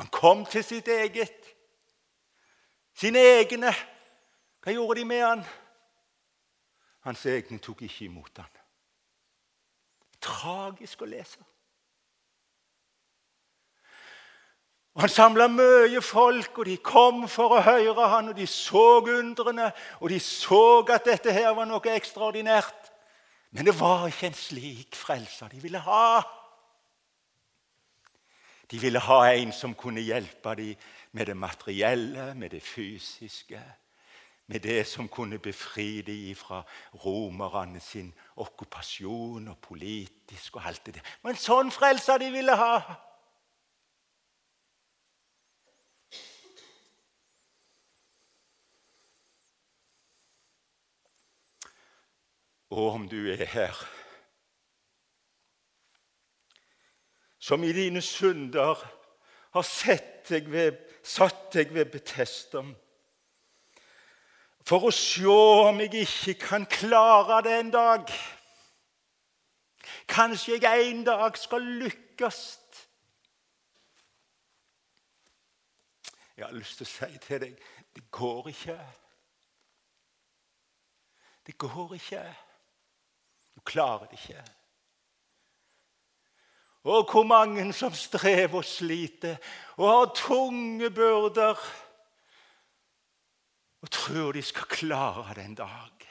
Han 0.00 0.08
kom 0.12 0.44
til 0.48 0.64
sitt 0.64 0.88
eget. 0.88 1.48
Sine 3.00 3.20
egne. 3.40 3.72
Hva 4.60 4.74
gjorde 4.74 5.00
de 5.00 5.06
med 5.08 5.22
han? 5.24 5.44
Hans 7.06 7.22
egne 7.26 7.60
tok 7.62 7.86
ikke 7.86 8.04
imot 8.10 8.42
han. 8.42 8.58
Tragisk 10.20 11.00
å 11.00 11.08
lese. 11.08 11.40
Og 14.94 15.04
Han 15.06 15.12
samla 15.12 15.46
mye 15.48 16.02
folk, 16.02 16.58
og 16.58 16.66
de 16.66 16.76
kom 16.76 17.22
for 17.30 17.54
å 17.56 17.62
høre 17.64 18.08
han, 18.10 18.32
og 18.32 18.36
de 18.36 18.46
så 18.50 18.98
undrene, 19.00 19.70
og 20.00 20.10
de 20.10 20.18
så 20.20 20.82
at 20.90 21.06
dette 21.06 21.32
her 21.32 21.54
var 21.56 21.68
noe 21.70 21.94
ekstraordinært. 21.94 22.90
Men 23.54 23.64
det 23.64 23.78
var 23.78 24.08
ikke 24.10 24.28
en 24.28 24.36
slik 24.36 24.98
frelser 24.98 25.48
de 25.48 25.62
ville 25.62 25.80
ha. 25.86 26.20
De 28.70 28.78
ville 28.78 29.00
ha 29.02 29.20
en 29.32 29.52
som 29.54 29.72
kunne 29.74 30.02
hjelpe 30.04 30.52
dem 30.58 30.90
med 31.12 31.26
det 31.26 31.36
materielle, 31.36 32.34
med 32.34 32.50
det 32.50 32.62
fysiske. 32.62 33.62
Med 34.46 34.60
det 34.60 34.86
som 34.86 35.08
kunne 35.08 35.38
befri 35.38 36.02
dem 36.02 36.34
fra 36.36 36.62
romerne 37.04 37.80
sin 37.80 38.14
okkupasjon 38.36 39.48
og 39.48 39.58
politisk 39.58 40.56
og 40.56 40.66
alt 40.66 40.86
det 40.86 40.94
der. 40.94 41.14
Men 41.22 41.38
sånn 41.38 41.70
frelser 41.70 42.18
de 42.18 42.32
ville 42.34 42.56
ha. 42.58 42.80
Og 52.70 52.92
om 52.94 53.08
du 53.10 53.30
er 53.30 53.46
her 53.50 53.78
som 57.40 57.64
i 57.64 57.72
dine 57.72 58.02
synder 58.02 58.78
har 59.50 59.64
sett 59.66 60.28
deg 60.28 60.50
ved, 60.52 60.76
satt 61.02 61.54
jeg 61.54 61.74
ved 61.74 61.84
Betestem. 61.92 62.76
for 64.66 64.86
å 64.86 64.90
se 64.94 65.26
om 65.26 65.80
jeg 65.80 66.04
ikke 66.04 66.34
kan 66.46 66.66
klare 66.66 67.40
det 67.42 67.56
en 67.58 67.70
dag. 67.74 68.12
Kanskje 70.06 70.60
jeg 70.62 70.90
en 70.90 71.04
dag 71.04 71.38
skal 71.38 71.62
lykkes. 71.62 72.60
Jeg 76.36 76.46
har 76.46 76.54
lyst 76.54 76.78
til 76.78 76.86
å 76.86 76.90
si 76.90 77.18
til 77.20 77.40
deg 77.42 77.56
det 77.94 78.06
går 78.14 78.48
ikke. 78.48 78.78
Det 81.46 81.58
går 81.58 81.94
ikke. 81.98 82.22
Du 83.54 83.60
klarer 83.60 84.06
det 84.06 84.20
ikke. 84.22 84.44
Og 86.84 87.10
hvor 87.12 87.22
mange 87.22 87.72
som 87.72 87.92
strever 87.92 88.56
og 88.56 88.64
sliter 88.64 89.36
og 89.76 89.88
har 89.88 90.12
tunge 90.14 90.90
byrder 90.90 91.56
og 93.80 93.90
tror 93.90 94.32
de 94.32 94.42
skal 94.42 94.68
klare 94.68 95.34
det 95.34 95.44
en 95.44 95.54
dag. 95.54 96.08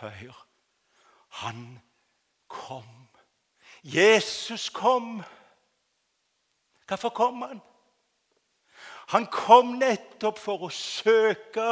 Hør, 0.00 0.46
han 1.28 1.80
kom. 2.48 3.08
Jesus 3.82 4.68
kom. 4.68 5.22
Hvorfor 6.88 7.08
kom 7.08 7.42
han? 7.42 7.60
Han 9.08 9.26
kom 9.26 9.76
nettopp 9.80 10.38
for 10.38 10.64
å 10.66 10.72
søke 10.72 11.68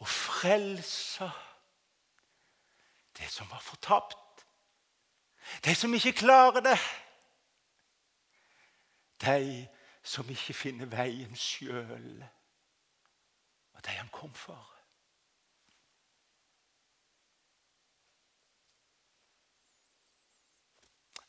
og 0.00 0.08
frelse 0.08 1.28
det 3.20 3.30
som 3.30 3.50
var 3.50 3.60
fortapt. 3.60 4.46
De 5.64 5.74
som 5.74 5.94
ikke 5.94 6.12
klarer 6.12 6.60
det. 6.60 6.78
De 9.20 9.68
som 10.02 10.28
ikke 10.30 10.54
finner 10.54 10.86
veien 10.88 11.36
sjøl. 11.36 12.24
Og 13.72 13.84
de 13.84 13.90
han 13.90 14.08
kom 14.08 14.34
for. 14.34 14.76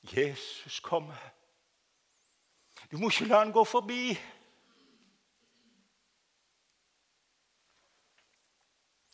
Jesus 0.04 0.80
kommer. 0.80 1.32
Du 2.92 2.98
må 2.98 3.10
ikke 3.10 3.26
la 3.26 3.44
han 3.44 3.52
gå 3.52 3.64
forbi. 3.64 4.14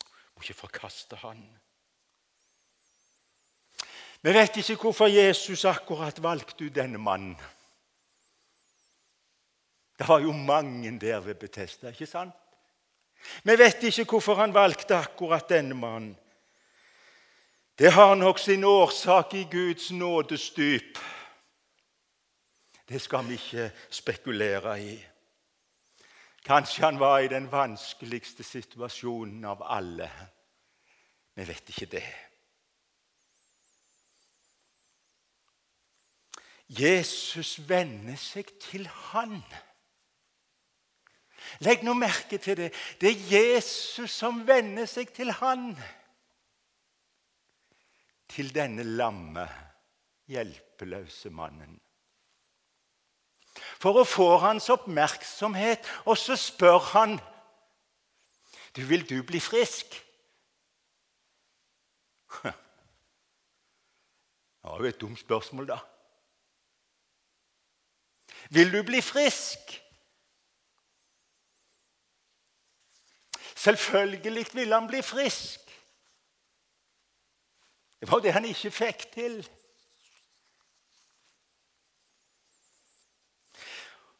Du 0.00 0.34
må 0.34 0.42
ikke 0.42 0.54
forkaste 0.54 1.16
han. 1.16 1.42
Vi 4.22 4.34
vet 4.34 4.56
ikke 4.56 4.76
hvorfor 4.82 5.06
Jesus 5.06 5.64
akkurat 5.64 6.22
valgte 6.22 6.64
ut 6.64 6.74
denne 6.74 6.98
mannen. 6.98 7.36
Det 9.98 10.08
var 10.08 10.20
jo 10.20 10.32
mange 10.32 10.98
der 11.00 11.20
ved 11.20 11.34
Betesta, 11.34 11.88
ikke 11.88 12.06
sant? 12.06 12.34
Vi 13.44 13.58
vet 13.58 13.82
ikke 13.82 14.04
hvorfor 14.04 14.34
han 14.34 14.54
valgte 14.54 14.96
akkurat 14.96 15.48
denne 15.48 15.74
mannen. 15.74 16.16
Det 17.78 17.92
har 17.92 18.14
nok 18.14 18.38
sin 18.38 18.64
årsak 18.64 19.34
i 19.34 19.46
Guds 19.50 19.90
nådestyp. 19.90 20.98
Det 22.88 23.00
skal 23.00 23.28
vi 23.28 23.32
ikke 23.32 23.70
spekulere 23.90 24.82
i. 24.82 25.06
Kanskje 26.44 26.84
han 26.84 26.98
var 26.98 27.18
i 27.18 27.28
den 27.28 27.50
vanskeligste 27.52 28.42
situasjonen 28.42 29.44
av 29.44 29.62
alle. 29.62 30.10
Vi 31.34 31.48
vet 31.48 31.68
ikke 31.68 31.86
det. 31.86 32.27
Jesus 36.68 37.68
vender 37.68 38.16
seg 38.20 38.50
til 38.60 38.84
han. 39.08 39.40
Legg 41.64 41.84
nå 41.84 41.94
merke 41.96 42.38
til 42.38 42.58
det. 42.58 42.72
Det 43.00 43.08
er 43.14 43.30
Jesus 43.32 44.12
som 44.12 44.42
vender 44.48 44.86
seg 44.86 45.08
til 45.16 45.32
han. 45.40 45.72
Til 48.28 48.52
denne 48.54 48.84
lamme, 48.84 49.46
hjelpeløse 50.28 51.32
mannen. 51.32 51.80
For 53.80 54.02
å 54.02 54.06
få 54.06 54.28
hans 54.42 54.68
oppmerksomhet, 54.70 55.86
og 56.04 56.18
så 56.20 56.36
spør 56.36 56.78
han 56.92 57.16
du, 58.76 58.84
Vil 58.86 59.08
du 59.08 59.22
bli 59.26 59.40
frisk? 59.40 59.96
Det 64.58 64.74
var 64.74 64.82
jo 64.84 64.88
et 64.90 65.00
dumt 65.00 65.18
spørsmål, 65.18 65.66
da. 65.70 65.78
Vil 68.50 68.72
du 68.72 68.82
bli 68.82 69.00
frisk? 69.00 69.82
Selvfølgelig 73.56 74.46
ville 74.54 74.74
han 74.74 74.86
bli 74.88 75.02
frisk. 75.02 75.60
Det 78.00 78.10
var 78.10 78.18
det 78.18 78.32
han 78.32 78.44
ikke 78.44 78.70
fikk 78.70 79.08
til. 79.12 79.48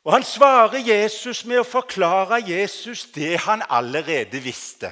Og 0.04 0.12
Han 0.12 0.24
svarer 0.24 0.78
Jesus 0.78 1.44
med 1.44 1.60
å 1.60 1.66
forklare 1.68 2.40
Jesus 2.48 3.04
det 3.12 3.34
han 3.44 3.62
allerede 3.68 4.40
visste. 4.40 4.88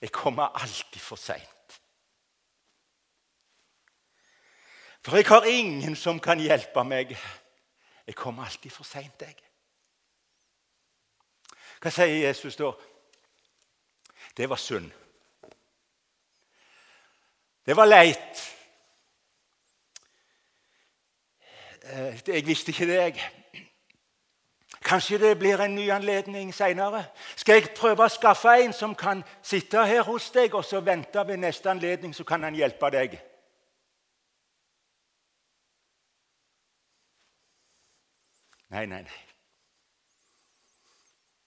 Jeg 0.00 0.12
kommer 0.14 0.54
alltid 0.54 1.00
for 1.02 1.18
seint. 1.18 1.48
For 5.02 5.18
jeg 5.18 5.26
har 5.26 5.48
ingen 5.50 5.96
som 5.98 6.20
kan 6.22 6.38
hjelpe 6.38 6.84
meg. 6.86 7.16
Jeg 8.06 8.14
kommer 8.14 8.44
alltid 8.44 8.70
for 8.70 8.84
seint, 8.84 9.22
jeg. 9.22 9.36
Hva 11.82 11.90
sier 11.90 12.26
Jesus 12.28 12.56
da? 12.56 12.72
Det 14.36 14.48
var 14.48 14.56
synd. 14.56 14.90
Det 17.66 17.76
var 17.76 17.86
leit. 17.86 18.42
Eh, 21.82 22.28
jeg 22.28 22.46
visste 22.46 22.70
ikke 22.70 22.86
det, 22.86 22.94
jeg. 22.94 23.30
Kanskje 24.82 25.18
det 25.18 25.38
blir 25.38 25.60
en 25.60 25.74
ny 25.74 25.90
anledning 25.90 26.54
seinere. 26.54 27.04
Skal 27.36 27.60
jeg 27.60 27.74
prøve 27.78 28.06
å 28.06 28.10
skaffe 28.10 28.54
en 28.62 28.74
som 28.74 28.94
kan 28.98 29.22
sitte 29.42 29.84
her 29.86 30.02
hos 30.06 30.30
deg 30.34 30.54
og 30.54 30.64
så 30.66 30.80
vente 30.82 31.22
ved 31.26 31.38
neste 31.38 31.70
anledning, 31.70 32.14
så 32.14 32.24
kan 32.24 32.42
han 32.42 32.54
hjelpe 32.58 32.90
deg? 32.90 33.14
Nei, 38.72 38.86
nei, 38.86 39.02
nei. 39.02 39.20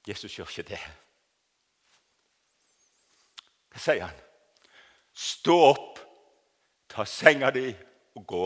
Jesus 0.08 0.36
gjør 0.38 0.52
ikke 0.52 0.64
det. 0.70 0.82
Hva 3.74 3.82
sier 3.82 4.06
han? 4.06 4.20
Stå 5.18 5.56
opp, 5.72 5.98
ta 6.92 7.08
senga 7.10 7.50
di 7.56 7.66
og 8.20 8.28
gå. 8.30 8.44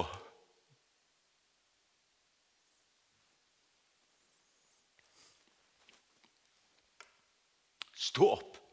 Stå 8.00 8.32
opp. 8.40 8.64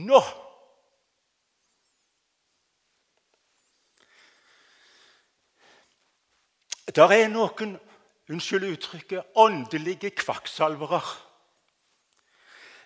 Nå! 0.00 0.24
Der 6.96 7.18
er 7.20 7.28
noen 7.28 7.76
unnskyld 8.32 8.64
uttrykket, 8.72 9.36
åndelige 9.36 10.10
kvakksalvere 10.16 11.02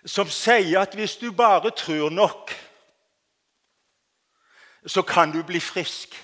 som 0.07 0.29
sier 0.31 0.79
at 0.79 0.95
hvis 0.95 1.17
du 1.19 1.31
bare 1.35 1.71
tror 1.75 2.09
nok, 2.09 2.53
så 4.87 5.01
kan 5.01 5.31
du 5.31 5.41
bli 5.43 5.59
frisk. 5.59 6.15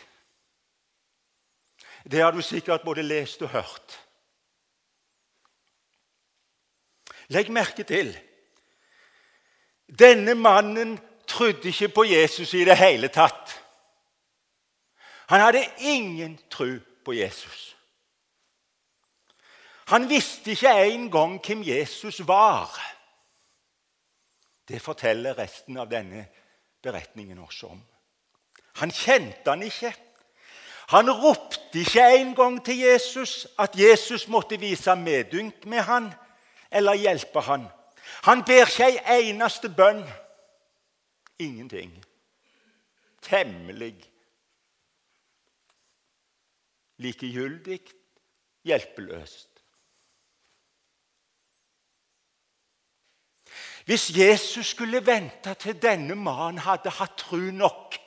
Det 2.12 2.22
har 2.22 2.32
du 2.32 2.42
sikkert 2.42 2.86
både 2.86 3.04
lest 3.04 3.42
og 3.42 3.50
hørt. 3.50 4.00
Legg 7.28 7.52
merke 7.52 7.84
til 7.84 8.14
denne 10.00 10.34
mannen 10.36 10.96
trodde 11.28 11.70
ikke 11.70 11.90
på 11.90 12.04
Jesus 12.08 12.54
i 12.54 12.64
det 12.66 12.78
hele 12.78 13.08
tatt. 13.08 13.52
Han 15.28 15.42
hadde 15.42 15.68
ingen 15.80 16.40
tro 16.50 16.80
på 17.06 17.14
Jesus. 17.14 17.73
Han 19.88 20.10
visste 20.10 20.52
ikke 20.52 20.72
engang 20.94 21.40
hvem 21.46 21.64
Jesus 21.64 22.22
var. 22.28 22.72
Det 24.68 24.82
forteller 24.82 25.38
resten 25.38 25.78
av 25.78 25.90
denne 25.92 26.26
beretningen 26.84 27.40
også 27.44 27.74
om. 27.74 27.82
Han 28.80 28.92
kjente 28.92 29.50
han 29.50 29.64
ikke. 29.64 29.92
Han 30.94 31.12
ropte 31.12 31.80
ikke 31.80 32.06
engang 32.20 32.62
til 32.66 32.80
Jesus 32.80 33.48
at 33.60 33.76
Jesus 33.80 34.28
måtte 34.28 34.60
vise 34.60 34.96
medynk 34.96 35.66
med 35.66 35.84
han 35.88 36.10
eller 36.72 37.00
hjelpe 37.00 37.44
han. 37.44 37.68
Han 38.24 38.44
ber 38.48 38.66
ikke 38.68 38.88
ei 38.88 39.30
eneste 39.30 39.70
bønn. 39.70 40.04
Ingenting. 41.40 41.92
Temmelig 43.22 43.96
likegyldig, 47.04 47.82
hjelpeløst. 48.64 49.53
Hvis 53.86 54.10
Jesus 54.18 54.68
skulle 54.68 55.06
vente 55.06 55.54
til 55.54 55.82
denne 55.82 56.16
mannen 56.16 56.62
hadde 56.64 56.90
hatt 56.90 57.18
tru 57.18 57.52
nok, 57.52 57.98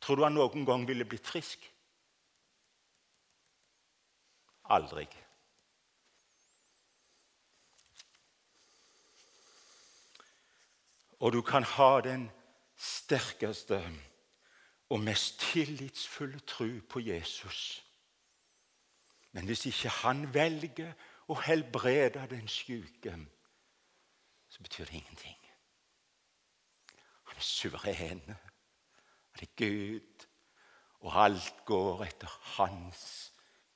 tror 0.00 0.18
du 0.18 0.24
han 0.26 0.34
noen 0.34 0.66
gang 0.66 0.86
ville 0.88 1.06
blitt 1.06 1.26
frisk? 1.26 1.62
Aldri. 4.74 5.06
Og 11.20 11.32
du 11.32 11.40
kan 11.42 11.64
ha 11.64 12.00
den 12.00 12.26
sterkeste 12.76 13.80
og 14.90 15.00
mest 15.00 15.40
tillitsfulle 15.40 16.38
tro 16.38 16.68
på 16.90 17.00
Jesus. 17.00 17.82
Men 19.32 19.46
hvis 19.46 19.66
ikke 19.66 19.88
han 20.02 20.26
velger 20.34 20.92
å 21.28 21.38
helbrede 21.40 22.26
den 22.30 22.48
syke, 22.48 23.16
så 24.56 24.62
betyr 24.62 24.84
det 24.84 24.94
ingenting. 24.94 25.36
Han 27.24 27.36
er 27.36 27.40
suveren. 27.40 28.20
Han 29.30 29.42
er 29.42 29.50
Gud, 29.56 30.26
og 31.00 31.24
alt 31.24 31.64
går 31.68 32.06
etter 32.06 32.38
hans 32.56 33.32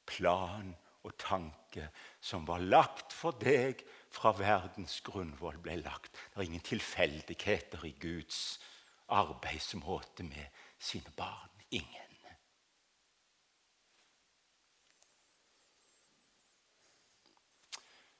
plan 0.08 0.72
og 1.04 1.12
tanke 1.20 1.90
som 2.20 2.46
var 2.48 2.64
lagt 2.64 3.12
for 3.12 3.36
deg 3.44 3.84
fra 4.08 4.32
verdens 4.38 5.02
grunnvoll 5.04 5.60
ble 5.60 5.76
lagt. 5.82 6.16
Det 6.16 6.40
er 6.40 6.48
ingen 6.48 6.64
tilfeldigheter 6.64 7.84
i 7.84 7.92
Guds 8.00 8.56
arbeidsmåte 9.12 10.24
med 10.24 10.64
sine 10.78 11.12
barn. 11.16 11.52
Ingen. 11.70 12.16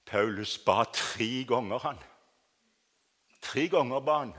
Paulus 0.05 0.59
ba 0.59 0.85
tre 0.93 1.45
ganger, 1.49 1.79
han. 1.79 2.10
Tre 3.41 3.69
ganger 3.73 4.01
ba 4.05 4.19
han 4.25 4.37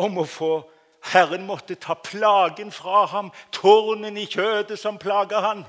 om 0.00 0.20
å 0.20 0.26
få 0.28 0.52
Herren 1.12 1.46
måtte 1.48 1.78
ta 1.80 1.96
plagen 1.96 2.70
fra 2.72 3.06
ham, 3.12 3.30
tårnen 3.52 4.18
i 4.20 4.26
kjødet 4.28 4.78
som 4.80 4.98
plager 5.00 5.40
han. 5.44 5.62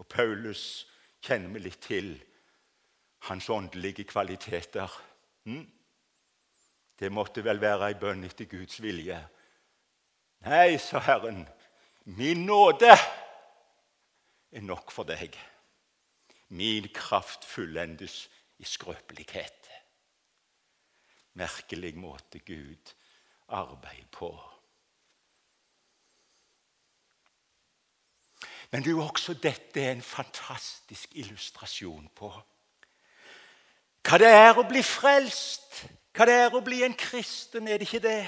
Og 0.00 0.08
Paulus 0.10 0.86
kjenner 1.24 1.52
vi 1.54 1.64
litt 1.66 1.82
til 1.84 2.14
hans 3.28 3.48
åndelige 3.52 4.06
kvaliteter. 4.08 4.90
Hm? 5.44 5.64
Det 6.98 7.10
måtte 7.12 7.44
vel 7.44 7.60
være 7.60 7.90
ei 7.90 7.98
bønn 8.00 8.24
etter 8.24 8.48
Guds 8.48 8.80
vilje. 8.80 9.18
Nei, 10.44 10.76
sa 10.80 11.00
Herren, 11.04 11.44
min 12.16 12.44
nåde 12.48 12.92
er 12.92 14.64
nok 14.64 14.92
for 14.92 15.08
deg. 15.08 15.36
Min 16.54 16.86
kraft 16.94 17.44
fullendes 17.44 18.28
i 18.62 18.64
skrøpelighet 18.68 19.64
merkelig 21.34 21.96
måte 21.98 22.38
Gud 22.38 22.94
arbeider 23.48 24.06
på. 24.12 24.40
Men 28.70 28.82
det 28.82 28.88
er 28.88 28.96
jo 28.96 29.06
også 29.06 29.34
dette 29.34 29.90
en 29.90 30.02
fantastisk 30.02 31.08
illustrasjon 31.14 32.08
på 32.16 32.32
hva 34.04 34.18
det 34.20 34.28
er 34.28 34.58
å 34.60 34.66
bli 34.68 34.82
frelst, 34.84 35.78
hva 36.12 36.26
det 36.28 36.34
er 36.36 36.52
å 36.54 36.60
bli 36.60 36.82
en 36.84 36.92
kristen. 36.98 37.64
Er 37.68 37.78
det 37.80 37.86
ikke 37.88 38.02
det? 38.04 38.26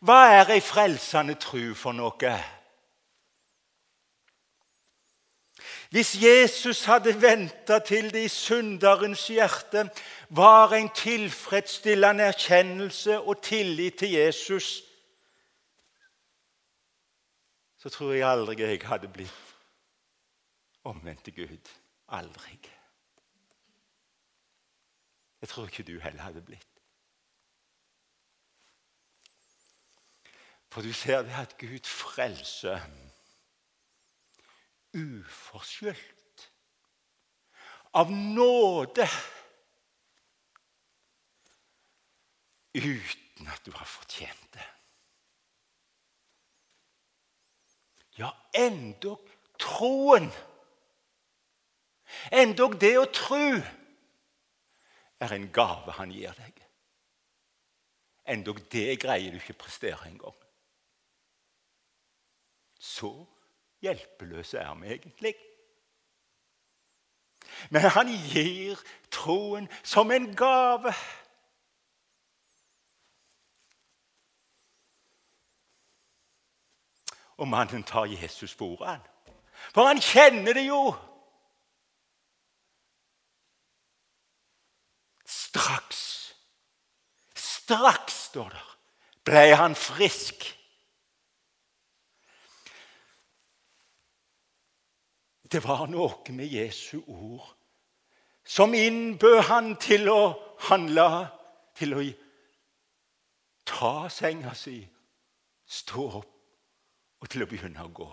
Hva 0.00 0.30
er 0.32 0.52
ei 0.54 0.62
frelsende 0.64 1.34
tru 1.36 1.74
for 1.76 1.92
noe? 1.92 2.30
Hvis 5.94 6.22
Jesus 6.22 6.84
hadde 6.84 7.22
venta 7.22 7.78
til 7.78 8.08
det 8.12 8.24
i 8.24 8.28
synderens 8.28 9.28
hjerte 9.30 9.84
var 10.28 10.72
en 10.74 10.88
tilfredsstillende 10.90 12.24
erkjennelse 12.24 13.20
og 13.20 13.42
tillit 13.42 13.94
til 13.94 14.10
Jesus, 14.10 14.82
så 17.78 17.88
tror 17.88 18.12
jeg 18.12 18.26
aldri 18.28 18.58
jeg 18.62 18.80
hadde 18.88 19.08
blitt 19.08 19.54
omvendt 20.84 21.24
til 21.24 21.34
Gud. 21.36 21.70
Aldri. 22.08 22.58
Jeg 25.40 25.48
tror 25.48 25.70
ikke 25.70 25.86
du 25.92 26.00
heller 26.00 26.22
hadde 26.22 26.42
blitt. 26.42 26.68
For 30.74 30.82
du 30.82 30.92
ser 30.92 31.22
det 31.22 31.38
at 31.38 31.58
Gud 31.58 31.86
frelser 31.86 32.80
uforskyldt. 34.94 36.50
Av 37.94 38.10
nåde. 38.10 39.08
Uten 42.74 43.46
at 43.46 43.62
du 43.64 43.70
har 43.74 43.86
fortjent 43.86 44.48
det. 44.54 44.66
Ja, 48.18 48.30
endog 48.54 49.22
troen. 49.58 50.30
Endog 52.30 52.76
det 52.78 52.94
å 52.98 53.06
tro 53.10 53.48
er 55.24 55.34
en 55.34 55.48
gave 55.54 55.94
han 55.98 56.12
gir 56.14 56.34
deg. 56.38 56.60
Endog 58.34 58.62
det 58.72 58.94
greier 59.02 59.34
du 59.34 59.40
ikke 59.40 59.58
prestere 59.66 60.08
engang. 60.08 60.36
Så 62.78 63.10
hjelpeløse 63.84 64.58
er 64.58 64.74
vi 64.80 64.94
egentlig. 64.96 65.34
Men 67.70 67.86
han 67.94 68.10
gir 68.32 68.80
troen 69.12 69.68
som 69.82 70.10
en 70.12 70.30
gave. 70.36 70.92
Og 77.36 77.48
mannen 77.48 77.82
tar 77.82 78.06
Jesus 78.10 78.54
på 78.54 78.74
ordet. 78.76 79.00
For 79.74 79.88
han 79.88 80.00
kjenner 80.02 80.54
det 80.54 80.66
jo. 80.68 80.94
Straks, 85.26 86.34
straks, 87.38 88.14
står 88.30 88.50
det, 88.50 88.62
ble 89.26 89.44
han 89.54 89.76
frisk. 89.78 90.46
Det 95.54 95.60
var 95.62 95.86
noe 95.86 96.34
med 96.34 96.50
Jesu 96.50 96.98
ord 97.06 97.52
som 98.44 98.74
innbød 98.74 99.40
han 99.46 99.76
til 99.78 100.08
å 100.10 100.34
handle, 100.66 101.06
til 101.78 101.94
å 101.94 102.02
ta 103.62 104.08
senga 104.10 104.50
si, 104.58 104.80
stå 105.64 106.06
opp 106.18 107.22
og 107.22 107.30
til 107.30 107.46
å 107.46 107.48
begynne 107.48 107.86
å 107.86 107.92
gå. 107.94 108.10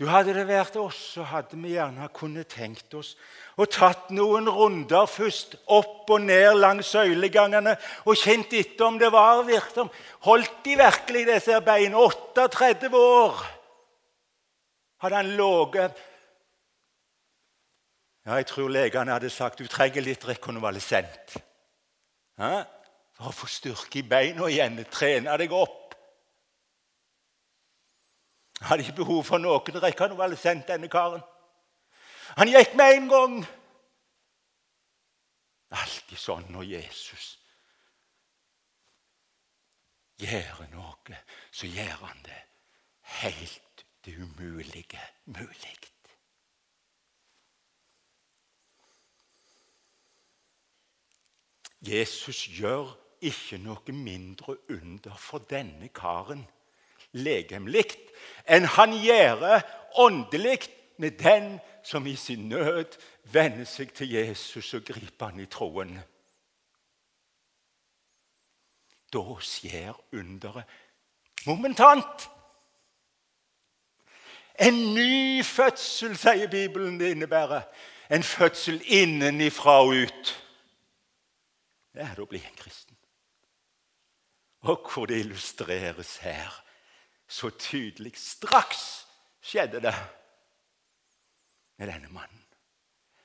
Du 0.00 0.06
Hadde 0.08 0.32
det 0.32 0.46
vært 0.48 0.78
oss, 0.80 0.96
så 1.12 1.26
hadde 1.28 1.58
vi 1.60 1.74
gjerne 1.74 2.06
kunnet 2.16 2.48
tenkt 2.48 2.94
oss 2.96 3.12
og 3.60 3.68
tatt 3.68 4.06
noen 4.16 4.46
runder 4.48 5.04
først 5.04 5.58
opp 5.76 6.08
og 6.14 6.22
ned 6.24 6.56
langs 6.56 6.88
søylegangene 6.94 7.74
og 8.08 8.16
kjent 8.16 8.54
etter 8.56 8.86
om 8.86 8.96
det 8.96 9.10
var 9.12 9.42
virksom. 9.44 9.90
Holdt 10.24 10.62
de 10.64 10.78
virkelig 10.80 11.26
disse 11.28 11.58
beina? 11.66 12.00
38 12.00 12.88
år 12.96 13.42
hadde 15.04 15.20
han 15.20 15.34
ligget 15.36 16.00
Ja, 18.24 18.38
jeg 18.38 18.48
tror 18.48 18.72
legene 18.72 19.18
hadde 19.18 19.28
sagt 19.32 19.60
du 19.60 19.68
trenger 19.68 20.04
litt 20.04 20.24
rekonvalesent. 20.28 21.36
For 22.40 23.28
å 23.28 23.36
få 23.36 23.52
styrke 23.52 24.00
i 24.00 24.06
beina 24.08 24.48
igjen, 24.48 24.80
trene 24.88 25.36
deg 25.40 25.52
opp. 25.52 25.89
Hadde 28.60 28.84
ikke 28.84 29.00
behov 29.02 29.24
for 29.24 29.38
noen 29.38 30.36
sendt 30.36 30.68
denne 30.68 30.88
karen. 30.88 31.22
Han 32.36 32.48
gikk 32.48 32.74
med 32.76 32.96
en 32.96 33.08
gang. 33.08 33.36
Alltid 35.70 36.18
sånn 36.18 36.46
når 36.50 36.66
Jesus 36.68 37.36
gjør 40.20 40.66
noe, 40.74 41.20
så 41.50 41.66
gjør 41.70 42.04
han 42.04 42.20
det 42.26 42.42
helt 43.22 43.86
det 44.04 44.16
umulige 44.20 45.00
mulig. 45.24 45.78
Jesus 51.80 52.44
gjør 52.52 52.92
ikke 53.24 53.56
noe 53.60 53.92
mindre 53.96 54.56
under 54.68 55.16
for 55.16 55.44
denne 55.48 55.88
karen 55.96 56.44
legemlig 57.16 57.86
enn 58.48 58.68
han 58.76 58.94
gjør 59.02 59.60
åndelig 59.98 60.60
med 61.00 61.18
den 61.20 61.58
som 61.82 62.06
i 62.06 62.16
sin 62.16 62.48
nød 62.48 62.96
vender 63.32 63.64
seg 63.68 63.94
til 63.96 64.12
Jesus 64.12 64.74
og 64.74 64.84
griper 64.84 65.30
han 65.30 65.40
i 65.40 65.48
troen. 65.50 65.96
Da 69.10 69.22
skjer 69.42 69.96
underet 70.12 70.68
momentant. 71.46 72.28
En 74.60 74.76
ny 74.94 75.42
fødsel, 75.44 76.16
sier 76.20 76.50
Bibelen 76.52 76.98
det 77.00 77.14
innebærer. 77.14 77.64
En 78.10 78.22
fødsel 78.22 78.82
innenifra 78.84 79.80
og 79.82 79.94
ut. 80.04 80.32
Det 81.94 82.02
er 82.04 82.14
det 82.14 82.22
å 82.22 82.30
bli 82.30 82.42
en 82.44 82.58
kristen. 82.58 82.96
Og 84.68 84.84
hvor 84.92 85.08
det 85.08 85.22
illustreres 85.24 86.18
her 86.20 86.52
så 87.30 87.50
tydelig. 87.50 88.16
Straks 88.18 89.06
skjedde 89.42 89.80
det 89.84 89.94
med 91.78 91.88
denne 91.88 92.10
mannen. 92.12 92.44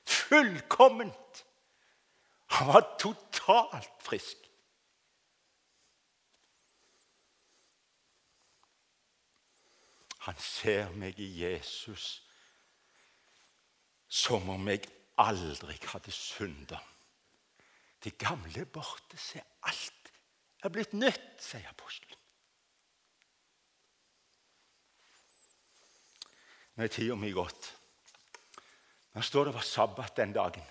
Fullkomment! 0.06 1.44
Han 2.56 2.68
var 2.70 2.84
totalt 3.00 4.02
frisk. 4.06 4.46
Han 10.26 10.38
ser 10.42 10.90
meg 10.98 11.18
i 11.22 11.26
Jesus 11.42 12.06
som 14.08 14.48
om 14.50 14.68
jeg 14.70 14.86
aldri 15.22 15.76
hadde 15.90 16.14
synda. 16.14 16.78
Det 18.02 18.14
gamle 18.18 18.64
borte, 18.70 19.18
se 19.18 19.42
alt 19.66 20.10
er 20.64 20.72
blitt 20.72 20.94
nytt, 20.94 21.36
sier 21.42 21.66
apostelen. 21.70 22.15
Nå 26.76 26.84
er 26.84 26.92
tida 26.92 27.16
mi 27.16 27.32
gått. 27.32 27.70
Nå 29.16 29.22
står 29.24 29.48
det 29.48 29.54
var 29.56 29.64
sabbat 29.64 30.16
den 30.16 30.34
dagen. 30.36 30.64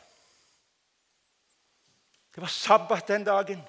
Det 2.35 2.41
var 2.43 2.51
sabbat 2.51 3.07
den 3.07 3.23
dagen. 3.25 3.61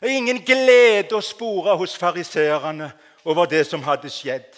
Det 0.00 0.10
er 0.10 0.18
ingen 0.20 0.42
glede 0.44 1.16
å 1.16 1.24
spore 1.24 1.74
hos 1.80 1.96
fariseerne 1.98 2.92
over 3.24 3.48
det 3.50 3.64
som 3.66 3.82
hadde 3.82 4.12
skjedd. 4.12 4.48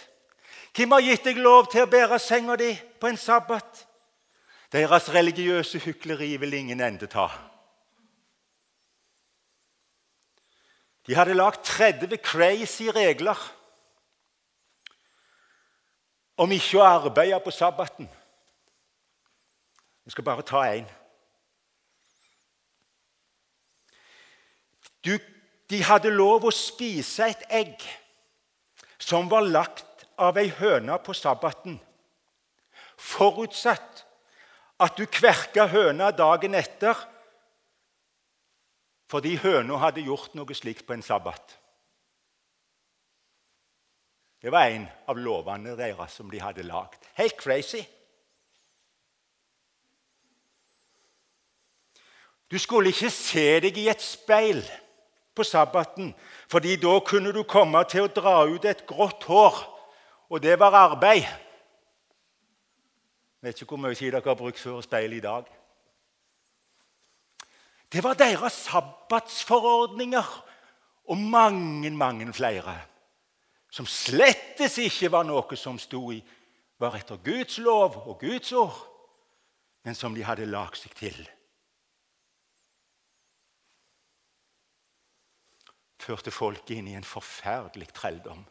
Hvem 0.75 0.93
har 0.93 1.05
gitt 1.05 1.25
deg 1.25 1.39
lov 1.41 1.71
til 1.71 1.85
å 1.85 1.89
bære 1.89 2.19
senga 2.21 2.57
di 2.59 2.73
på 2.99 3.09
en 3.09 3.17
sabbat? 3.17 3.85
Deres 4.69 5.07
religiøse 5.09 5.79
hykleri 5.81 6.35
vil 6.37 6.53
ingen 6.53 6.83
ende 6.85 7.07
ta. 7.09 7.31
De 11.07 11.15
hadde 11.17 11.33
lagd 11.33 11.63
30 11.65 12.19
crazy 12.21 12.91
regler 12.93 13.39
om 16.39 16.51
ikke 16.55 16.79
å 16.79 16.87
arbeide 16.87 17.39
på 17.43 17.51
sabbaten. 17.51 18.07
Jeg 20.07 20.15
skal 20.15 20.25
bare 20.25 20.45
ta 20.47 20.63
én. 20.71 20.87
de 25.69 25.81
hadde 25.85 26.09
lov 26.09 26.47
å 26.49 26.53
spise 26.53 27.27
et 27.29 27.43
egg 27.53 27.83
som 28.99 29.29
var 29.29 29.45
lagt 29.45 30.07
av 30.19 30.37
ei 30.41 30.49
høne 30.57 30.97
på 31.03 31.13
sabbaten, 31.15 31.77
forutsatt 32.97 34.03
at 34.79 34.97
du 34.97 35.05
kverka 35.05 35.67
høna 35.71 36.11
dagen 36.15 36.57
etter 36.57 36.97
fordi 39.09 39.35
høna 39.41 39.79
hadde 39.81 40.05
gjort 40.05 40.35
noe 40.37 40.53
slikt 40.53 40.85
på 40.85 40.93
en 40.93 41.05
sabbat. 41.05 41.58
Det 44.41 44.51
var 44.51 44.71
en 44.71 44.85
av 45.07 45.17
lovene 45.19 45.75
deres 45.75 46.13
som 46.15 46.29
de 46.31 46.39
hadde 46.39 46.63
lagd. 46.63 47.03
Helt 47.19 47.37
crazy. 47.37 47.83
Du 52.49 52.57
skulle 52.57 52.89
ikke 52.89 53.11
se 53.13 53.59
deg 53.61 53.77
i 53.77 53.89
et 53.91 54.01
speil 54.01 54.63
på 55.35 55.43
sabbaten, 55.45 56.13
fordi 56.49 56.75
da 56.81 56.95
kunne 57.05 57.33
du 57.35 57.43
komme 57.43 57.83
til 57.91 58.07
å 58.07 58.13
dra 58.13 58.39
ut 58.49 58.65
et 58.65 58.87
grått 58.89 59.27
hår 59.29 59.59
og 60.29 60.41
det 60.41 60.59
var 60.59 60.75
arbeid. 60.77 61.25
Jeg 63.39 63.47
vet 63.47 63.61
ikke 63.61 63.75
hvor 63.75 63.81
mye 63.85 63.97
tid 63.97 64.11
dere 64.13 64.25
har 64.25 64.37
brukt 64.37 64.59
før 64.59 64.81
speil 64.83 65.13
i 65.15 65.23
dag. 65.23 65.47
Det 67.89 68.03
var 68.03 68.17
deres 68.19 68.53
sabbatsforordninger 68.67 70.33
og 71.09 71.17
mange, 71.17 71.89
mange 71.89 72.33
flere. 72.33 72.75
Som 73.69 73.85
slettes 73.85 74.77
ikke 74.81 75.11
var 75.13 75.27
noe 75.27 75.57
som 75.57 75.77
sto 75.81 76.09
i, 76.13 76.19
var 76.79 76.95
etter 76.97 77.19
Guds 77.23 77.59
lov 77.61 77.97
og 78.07 78.21
Guds 78.21 78.53
ord, 78.55 78.77
men 79.83 79.95
som 79.95 80.15
de 80.15 80.23
hadde 80.25 80.47
lagd 80.49 80.79
seg 80.79 80.95
til. 80.97 81.19
Førte 85.99 86.31
folket 86.31 86.79
inn 86.79 86.87
i 86.89 86.95
en 86.97 87.05
forferdelig 87.05 87.91
trelldom. 87.93 88.41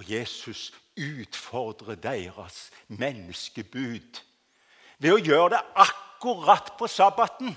Og 0.00 0.08
Jesus 0.08 0.72
utfordrer 0.98 2.00
deres 2.00 2.70
menneskebud 2.88 4.20
ved 4.98 5.14
å 5.14 5.20
gjøre 5.20 5.52
det 5.54 5.62
akkurat 5.84 6.72
på 6.78 6.88
sabbaten. 6.90 7.54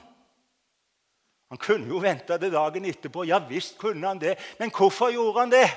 Han 1.55 1.59
kunne 1.63 1.87
jo 1.87 2.01
vente 2.03 2.35
det 2.35 2.49
dagen 2.51 2.83
etterpå. 2.83 3.23
Ja 3.23 3.37
visst 3.47 3.77
kunne 3.79 4.07
han 4.07 4.19
det. 4.19 4.33
Men 4.59 4.73
hvorfor 4.75 5.13
gjorde 5.13 5.39
han 5.39 5.53
det? 5.53 5.69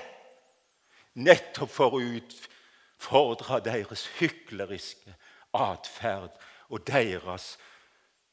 Nettopp 1.15 1.71
for 1.71 1.95
å 1.95 2.01
utfordre 2.03 3.61
deres 3.63 4.03
hykleriske 4.19 5.15
atferd 5.55 6.35
og 6.67 6.83
deres 6.83 7.47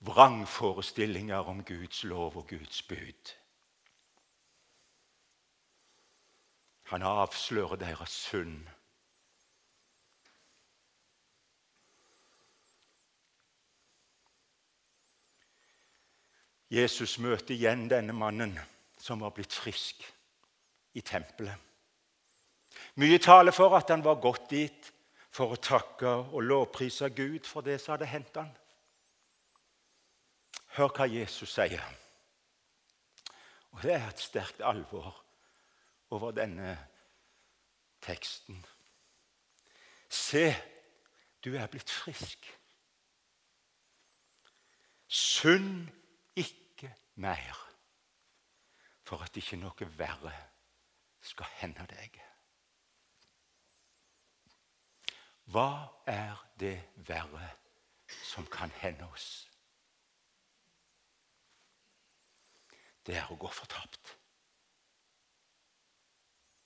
vrangforestillinger 0.10 1.46
om 1.54 1.62
Guds 1.70 2.02
lov 2.10 2.42
og 2.42 2.50
Guds 2.50 2.82
bud. 2.90 3.36
Han 6.90 7.06
avslører 7.06 7.78
deres 7.78 8.18
synd. 8.26 8.66
Jesus 16.72 17.18
møter 17.22 17.54
igjen 17.56 17.86
denne 17.90 18.14
mannen 18.14 18.56
som 18.98 19.22
var 19.22 19.34
blitt 19.36 19.54
frisk, 19.54 20.02
i 20.96 21.02
tempelet. 21.04 21.60
Mye 22.96 23.18
taler 23.20 23.52
for 23.52 23.76
at 23.76 23.90
han 23.92 24.04
var 24.04 24.22
gått 24.24 24.48
dit 24.54 24.92
for 25.36 25.52
å 25.52 25.60
takke 25.60 26.08
og 26.32 26.46
lovprise 26.48 27.10
Gud 27.12 27.44
for 27.48 27.66
det 27.66 27.82
som 27.84 27.96
hadde 27.96 28.08
hendt 28.08 28.40
han. 28.40 28.54
Hør 30.78 30.94
hva 30.96 31.08
Jesus 31.12 31.52
sier. 31.56 31.84
Og 33.76 33.84
Det 33.84 33.94
er 33.94 34.08
et 34.08 34.24
sterkt 34.24 34.62
alvor 34.64 35.12
over 36.16 36.32
denne 36.32 36.78
teksten. 38.00 38.62
Se, 40.08 40.48
du 41.44 41.58
er 41.60 41.68
blitt 41.68 41.92
frisk. 41.92 42.48
Synd 45.08 45.92
ikke 46.36 46.92
mer, 47.16 47.62
for 49.04 49.24
at 49.24 49.38
ikke 49.38 49.60
noe 49.62 49.90
verre 49.98 50.34
skal 51.22 51.50
hende 51.62 51.86
deg. 51.90 52.20
Hva 55.54 55.70
er 56.10 56.42
det 56.60 56.78
verre 57.08 57.50
som 58.26 58.46
kan 58.52 58.74
hende 58.82 59.08
oss? 59.14 59.48
Det 63.06 63.18
er 63.20 63.30
å 63.30 63.38
gå 63.38 63.50
fortapt 63.54 64.16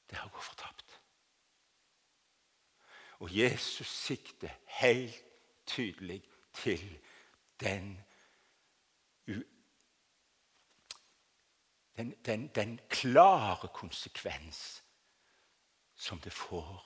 det 0.10 0.18
er 0.18 0.26
å 0.26 0.34
gå 0.34 0.42
fortapt. 0.42 0.96
Og 3.20 3.34
Jesus 3.36 3.90
sikter 3.92 4.54
helt 4.80 5.18
tydelig 5.70 6.22
til 6.56 6.86
den, 7.62 7.92
den, 12.00 12.16
den, 12.26 12.48
den 12.56 12.80
klare 12.90 13.68
konsekvens 13.68 14.84
som 15.96 16.20
det 16.24 16.32
får 16.32 16.78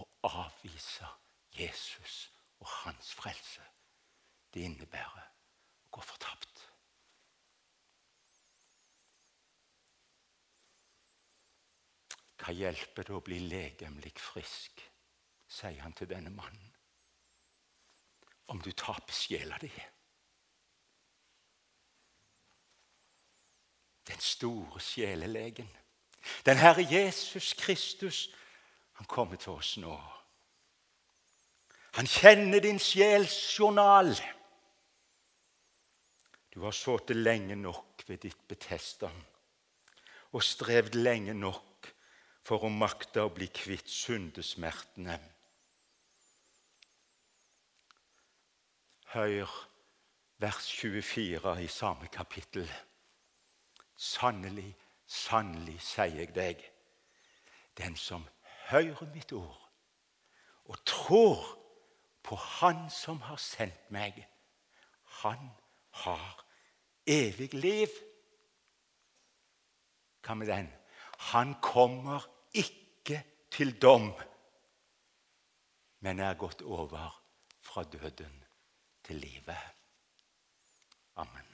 å 0.00 0.06
avvise 0.24 1.08
Jesus 1.52 2.30
og 2.62 2.70
hans 2.80 3.12
frelse. 3.12 3.64
Det 4.52 4.64
innebærer 4.64 5.26
å 5.84 5.92
gå 5.92 6.04
fortapt. 6.08 6.64
Hva 12.40 12.56
hjelper 12.56 13.06
det 13.06 13.14
å 13.14 13.22
bli 13.22 13.44
legemlig 13.44 14.16
frisk, 14.18 14.80
sier 15.52 15.84
han 15.84 15.92
til 15.92 16.08
denne 16.08 16.32
mannen, 16.32 16.72
om 18.48 18.64
du 18.64 18.72
taper 18.72 19.12
sjela 19.14 19.60
di? 19.60 19.70
Den 24.08 24.18
store 24.18 24.80
sjelelegen, 24.80 25.68
den 26.46 26.58
Herre 26.58 26.82
Jesus 26.90 27.52
Kristus, 27.54 28.30
han 28.92 29.06
kommer 29.06 29.36
til 29.36 29.52
oss 29.52 29.76
nå. 29.76 29.94
Han 31.92 32.06
kjenner 32.06 32.60
din 32.62 32.78
sjels 32.80 33.34
journal. 33.58 34.14
Du 36.54 36.60
har 36.60 36.74
sittet 36.76 37.16
lenge 37.16 37.56
nok 37.56 38.04
ved 38.08 38.22
ditt 38.24 38.48
Betesta 38.48 39.10
og 40.32 40.44
strevd 40.44 40.96
lenge 40.96 41.34
nok 41.36 41.90
for 42.46 42.64
å 42.64 42.72
makte 42.72 43.22
å 43.22 43.32
bli 43.32 43.48
kvitt 43.52 43.90
syndesmertene. 43.92 45.18
Hør 49.12 49.52
vers 50.40 50.70
24 50.78 51.58
i 51.60 51.68
samme 51.68 52.08
kapittel. 52.12 52.64
Sannelig, 53.96 54.76
sannelig, 55.06 55.80
sier 55.80 56.22
jeg 56.22 56.34
deg, 56.34 56.62
den 57.78 57.96
som 57.96 58.24
hører 58.68 59.06
mitt 59.14 59.32
ord 59.32 59.58
og 60.64 60.84
tror 60.86 61.58
på 62.22 62.36
Han 62.36 62.90
som 62.90 63.20
har 63.26 63.36
sendt 63.36 63.90
meg, 63.90 64.20
han 65.22 65.50
har 66.04 66.44
evig 67.06 67.50
liv. 67.54 67.90
Hva 70.22 70.36
med 70.38 70.46
den? 70.46 70.70
Han 71.32 71.56
kommer 71.62 72.24
ikke 72.54 73.22
til 73.50 73.74
dom, 73.82 74.12
men 76.00 76.22
er 76.22 76.38
gått 76.38 76.62
over 76.62 77.10
fra 77.60 77.82
døden 77.82 78.44
til 79.04 79.16
livet. 79.16 79.58
Amen. 81.16 81.51